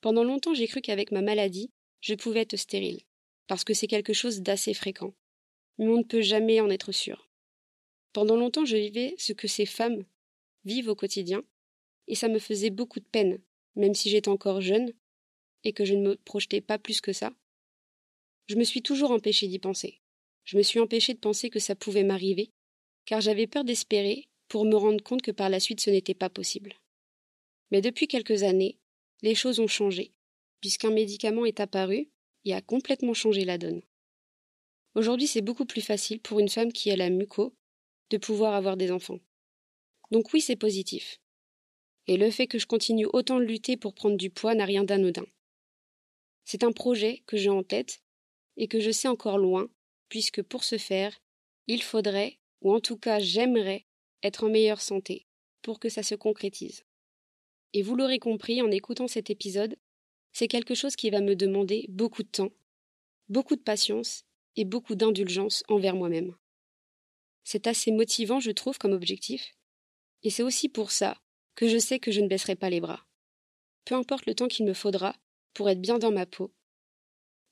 Pendant 0.00 0.24
longtemps 0.24 0.54
j'ai 0.54 0.66
cru 0.66 0.80
qu'avec 0.80 1.12
ma 1.12 1.22
maladie, 1.22 1.70
je 2.00 2.14
pouvais 2.14 2.40
être 2.40 2.56
stérile, 2.56 3.02
parce 3.46 3.64
que 3.64 3.74
c'est 3.74 3.86
quelque 3.86 4.12
chose 4.12 4.40
d'assez 4.40 4.74
fréquent. 4.74 5.14
Mais 5.78 5.88
on 5.88 5.98
ne 5.98 6.02
peut 6.02 6.22
jamais 6.22 6.60
en 6.60 6.70
être 6.70 6.92
sûr. 6.92 7.28
Pendant 8.12 8.36
longtemps 8.36 8.64
je 8.64 8.76
vivais 8.76 9.14
ce 9.18 9.32
que 9.32 9.48
ces 9.48 9.66
femmes 9.66 10.04
vivent 10.64 10.88
au 10.88 10.94
quotidien, 10.94 11.44
et 12.08 12.14
ça 12.14 12.28
me 12.28 12.38
faisait 12.38 12.70
beaucoup 12.70 13.00
de 13.00 13.04
peine, 13.04 13.38
même 13.76 13.94
si 13.94 14.10
j'étais 14.10 14.28
encore 14.28 14.60
jeune, 14.60 14.92
et 15.64 15.72
que 15.72 15.84
je 15.84 15.94
ne 15.94 16.08
me 16.08 16.16
projetais 16.16 16.60
pas 16.60 16.78
plus 16.78 17.00
que 17.00 17.12
ça. 17.12 17.32
Je 18.46 18.56
me 18.56 18.64
suis 18.64 18.82
toujours 18.82 19.10
empêchée 19.10 19.48
d'y 19.48 19.58
penser. 19.58 20.00
Je 20.44 20.56
me 20.56 20.62
suis 20.62 20.80
empêchée 20.80 21.14
de 21.14 21.18
penser 21.18 21.48
que 21.48 21.58
ça 21.58 21.74
pouvait 21.74 22.04
m'arriver, 22.04 22.50
car 23.06 23.20
j'avais 23.20 23.46
peur 23.46 23.64
d'espérer 23.64 24.28
pour 24.48 24.64
me 24.64 24.76
rendre 24.76 25.02
compte 25.02 25.22
que 25.22 25.30
par 25.30 25.48
la 25.48 25.60
suite 25.60 25.80
ce 25.80 25.90
n'était 25.90 26.14
pas 26.14 26.28
possible. 26.28 26.74
Mais 27.70 27.80
depuis 27.80 28.06
quelques 28.06 28.42
années, 28.42 28.78
les 29.22 29.34
choses 29.34 29.60
ont 29.60 29.66
changé, 29.66 30.12
puisqu'un 30.60 30.90
médicament 30.90 31.46
est 31.46 31.60
apparu 31.60 32.10
et 32.44 32.54
a 32.54 32.60
complètement 32.60 33.14
changé 33.14 33.44
la 33.44 33.58
donne. 33.58 33.82
Aujourd'hui, 34.94 35.26
c'est 35.26 35.40
beaucoup 35.40 35.64
plus 35.64 35.80
facile 35.80 36.20
pour 36.20 36.38
une 36.38 36.48
femme 36.48 36.72
qui 36.72 36.90
a 36.90 36.96
la 36.96 37.10
muco 37.10 37.54
de 38.10 38.18
pouvoir 38.18 38.54
avoir 38.54 38.76
des 38.76 38.92
enfants. 38.92 39.18
Donc 40.10 40.32
oui, 40.32 40.40
c'est 40.40 40.56
positif. 40.56 41.20
Et 42.06 42.16
le 42.18 42.30
fait 42.30 42.46
que 42.46 42.58
je 42.58 42.66
continue 42.66 43.06
autant 43.12 43.38
de 43.38 43.44
lutter 43.44 43.76
pour 43.76 43.94
prendre 43.94 44.16
du 44.16 44.30
poids 44.30 44.54
n'a 44.54 44.66
rien 44.66 44.84
d'anodin. 44.84 45.26
C'est 46.44 46.62
un 46.62 46.72
projet 46.72 47.22
que 47.26 47.38
j'ai 47.38 47.48
en 47.48 47.62
tête 47.62 48.03
et 48.56 48.68
que 48.68 48.80
je 48.80 48.90
sais 48.90 49.08
encore 49.08 49.38
loin, 49.38 49.68
puisque 50.08 50.42
pour 50.42 50.64
ce 50.64 50.78
faire, 50.78 51.20
il 51.66 51.82
faudrait, 51.82 52.38
ou 52.60 52.72
en 52.72 52.80
tout 52.80 52.96
cas 52.96 53.18
j'aimerais, 53.18 53.86
être 54.22 54.44
en 54.44 54.48
meilleure 54.48 54.80
santé, 54.80 55.26
pour 55.62 55.80
que 55.80 55.88
ça 55.88 56.02
se 56.02 56.14
concrétise. 56.14 56.84
Et 57.72 57.82
vous 57.82 57.96
l'aurez 57.96 58.18
compris 58.18 58.62
en 58.62 58.70
écoutant 58.70 59.08
cet 59.08 59.30
épisode, 59.30 59.76
c'est 60.32 60.48
quelque 60.48 60.74
chose 60.74 60.96
qui 60.96 61.10
va 61.10 61.20
me 61.20 61.36
demander 61.36 61.86
beaucoup 61.88 62.22
de 62.22 62.28
temps, 62.28 62.52
beaucoup 63.28 63.56
de 63.56 63.62
patience 63.62 64.24
et 64.56 64.64
beaucoup 64.64 64.94
d'indulgence 64.94 65.64
envers 65.68 65.96
moi-même. 65.96 66.34
C'est 67.44 67.66
assez 67.66 67.92
motivant, 67.92 68.40
je 68.40 68.50
trouve, 68.50 68.78
comme 68.78 68.92
objectif, 68.92 69.54
et 70.22 70.30
c'est 70.30 70.42
aussi 70.42 70.68
pour 70.68 70.90
ça 70.90 71.20
que 71.54 71.68
je 71.68 71.78
sais 71.78 71.98
que 71.98 72.10
je 72.10 72.20
ne 72.20 72.28
baisserai 72.28 72.56
pas 72.56 72.70
les 72.70 72.80
bras. 72.80 73.06
Peu 73.84 73.94
importe 73.94 74.26
le 74.26 74.34
temps 74.34 74.48
qu'il 74.48 74.64
me 74.64 74.74
faudra 74.74 75.14
pour 75.52 75.68
être 75.68 75.80
bien 75.80 75.98
dans 75.98 76.10
ma 76.10 76.26
peau, 76.26 76.52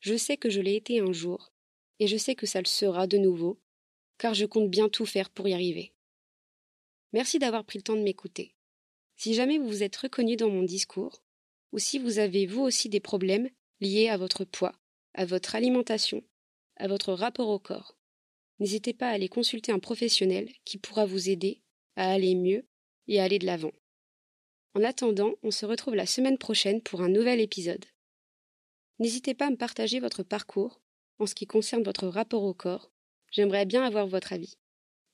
je 0.02 0.16
sais 0.16 0.36
que 0.36 0.50
je 0.50 0.60
l'ai 0.60 0.74
été 0.74 0.98
un 0.98 1.12
jour, 1.12 1.52
et 2.00 2.08
je 2.08 2.16
sais 2.16 2.34
que 2.34 2.44
ça 2.44 2.60
le 2.60 2.66
sera 2.66 3.06
de 3.06 3.18
nouveau, 3.18 3.60
car 4.18 4.34
je 4.34 4.46
compte 4.46 4.68
bien 4.68 4.88
tout 4.88 5.06
faire 5.06 5.30
pour 5.30 5.46
y 5.46 5.54
arriver. 5.54 5.94
Merci 7.12 7.38
d'avoir 7.38 7.64
pris 7.64 7.78
le 7.78 7.84
temps 7.84 7.94
de 7.94 8.02
m'écouter. 8.02 8.56
Si 9.16 9.32
jamais 9.32 9.58
vous 9.58 9.68
vous 9.68 9.82
êtes 9.84 9.94
reconnu 9.94 10.34
dans 10.34 10.50
mon 10.50 10.64
discours, 10.64 11.22
ou 11.70 11.78
si 11.78 12.00
vous 12.00 12.18
avez 12.18 12.46
vous 12.46 12.62
aussi 12.62 12.88
des 12.88 12.98
problèmes 12.98 13.48
liés 13.80 14.08
à 14.08 14.16
votre 14.16 14.44
poids, 14.44 14.74
à 15.14 15.24
votre 15.24 15.54
alimentation, 15.54 16.24
à 16.76 16.88
votre 16.88 17.12
rapport 17.12 17.48
au 17.48 17.60
corps, 17.60 17.96
n'hésitez 18.58 18.94
pas 18.94 19.08
à 19.08 19.12
aller 19.12 19.28
consulter 19.28 19.70
un 19.70 19.78
professionnel 19.78 20.50
qui 20.64 20.78
pourra 20.78 21.06
vous 21.06 21.30
aider 21.30 21.62
à 21.94 22.10
aller 22.10 22.34
mieux 22.34 22.66
et 23.06 23.20
à 23.20 23.24
aller 23.24 23.38
de 23.38 23.46
l'avant. 23.46 23.72
En 24.74 24.82
attendant, 24.82 25.34
on 25.44 25.52
se 25.52 25.64
retrouve 25.64 25.94
la 25.94 26.06
semaine 26.06 26.38
prochaine 26.38 26.82
pour 26.82 27.02
un 27.02 27.08
nouvel 27.08 27.40
épisode. 27.40 27.84
N'hésitez 28.98 29.34
pas 29.34 29.46
à 29.46 29.50
me 29.50 29.56
partager 29.56 30.00
votre 30.00 30.22
parcours 30.22 30.80
en 31.18 31.26
ce 31.26 31.34
qui 31.34 31.46
concerne 31.46 31.82
votre 31.82 32.06
rapport 32.06 32.42
au 32.42 32.54
corps. 32.54 32.90
J'aimerais 33.30 33.66
bien 33.66 33.82
avoir 33.82 34.06
votre 34.06 34.32
avis. 34.32 34.58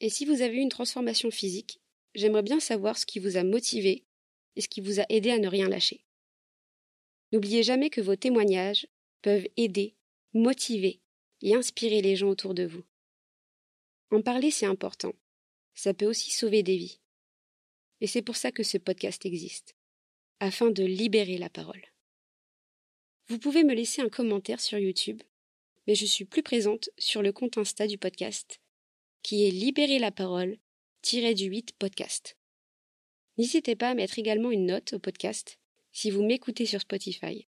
Et 0.01 0.11
si 0.11 0.25
vous 0.25 0.43
avez 0.43 0.57
eu 0.57 0.61
une 0.61 0.69
transformation 0.69 1.31
physique, 1.31 1.81
j'aimerais 2.15 2.43
bien 2.43 2.61
savoir 2.61 2.99
ce 2.99 3.07
qui 3.07 3.19
vous 3.19 3.37
a 3.37 3.45
motivé 3.45 4.05
et 4.57 4.61
ce 4.61 4.69
qui 4.69 4.81
vous 4.81 5.01
a 5.01 5.07
aidé 5.09 5.31
à 5.31 5.39
ne 5.39 5.49
rien 5.49 5.69
lâcher. 5.69 6.05
N'oubliez 7.33 7.63
jamais 7.63 7.91
que 7.91 8.01
vos 8.01 8.17
témoignages 8.17 8.87
peuvent 9.23 9.47
aider, 9.57 9.95
motiver 10.33 11.01
et 11.43 11.55
inspirer 11.55 12.01
les 12.03 12.17
gens 12.17 12.29
autour 12.29 12.55
de 12.55 12.65
vous. 12.65 12.85
En 14.11 14.23
parler, 14.23 14.51
c'est 14.51 14.67
important. 14.67 15.13
Ça 15.75 15.95
peut 15.95 16.07
aussi 16.07 16.31
sauver 16.31 16.63
des 16.63 16.77
vies. 16.77 17.01
Et 18.01 18.07
c'est 18.07 18.23
pour 18.23 18.37
ça 18.37 18.51
que 18.51 18.63
ce 18.63 18.79
podcast 18.79 19.27
existe, 19.27 19.77
afin 20.41 20.71
de 20.71 20.85
libérer 20.85 21.39
la 21.39 21.51
parole. 21.51 21.83
Vous 23.29 23.39
pouvez 23.39 23.63
me 23.63 23.75
laisser 23.75 24.01
un 24.01 24.09
commentaire 24.09 24.61
sur 24.61 24.79
YouTube, 24.79 25.23
mais 25.87 25.95
je 25.95 26.07
suis 26.07 26.25
plus 26.25 26.43
présente 26.43 26.89
sur 26.97 27.23
le 27.23 27.33
compte 27.33 27.59
Insta 27.59 27.87
du 27.87 27.99
podcast, 27.99 28.61
qui 29.23 29.47
est 29.47 29.51
Libérer 29.51 29.99
la 29.99 30.11
parole, 30.11 30.59
du 31.35 31.45
8 31.47 31.73
podcast. 31.79 32.37
N'hésitez 33.37 33.77
pas 33.77 33.91
à 33.91 33.95
mettre 33.95 34.19
également 34.19 34.51
une 34.51 34.67
note 34.67 34.95
au 34.95 34.99
podcast 34.99 35.59
si 35.93 36.11
vous 36.11 36.23
m'écoutez 36.23 36.67
sur 36.67 36.81
Spotify. 36.81 37.47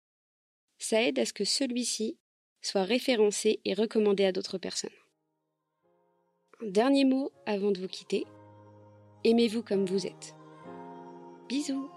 Ça 0.79 1.03
aide 1.03 1.19
à 1.19 1.25
ce 1.25 1.33
que 1.33 1.45
celui-ci 1.45 2.19
soit 2.61 2.85
référencé 2.85 3.61
et 3.65 3.75
recommandé 3.75 4.25
à 4.25 4.33
d'autres 4.33 4.59
personnes. 4.59 4.91
Un 6.63 6.69
dernier 6.69 7.05
mot 7.05 7.33
avant 7.47 7.71
de 7.71 7.81
vous 7.81 7.89
quitter. 7.89 8.25
Aimez-vous 9.25 9.63
comme 9.63 9.87
vous 9.87 10.07
êtes. 10.07 10.35
Bisous 11.49 11.91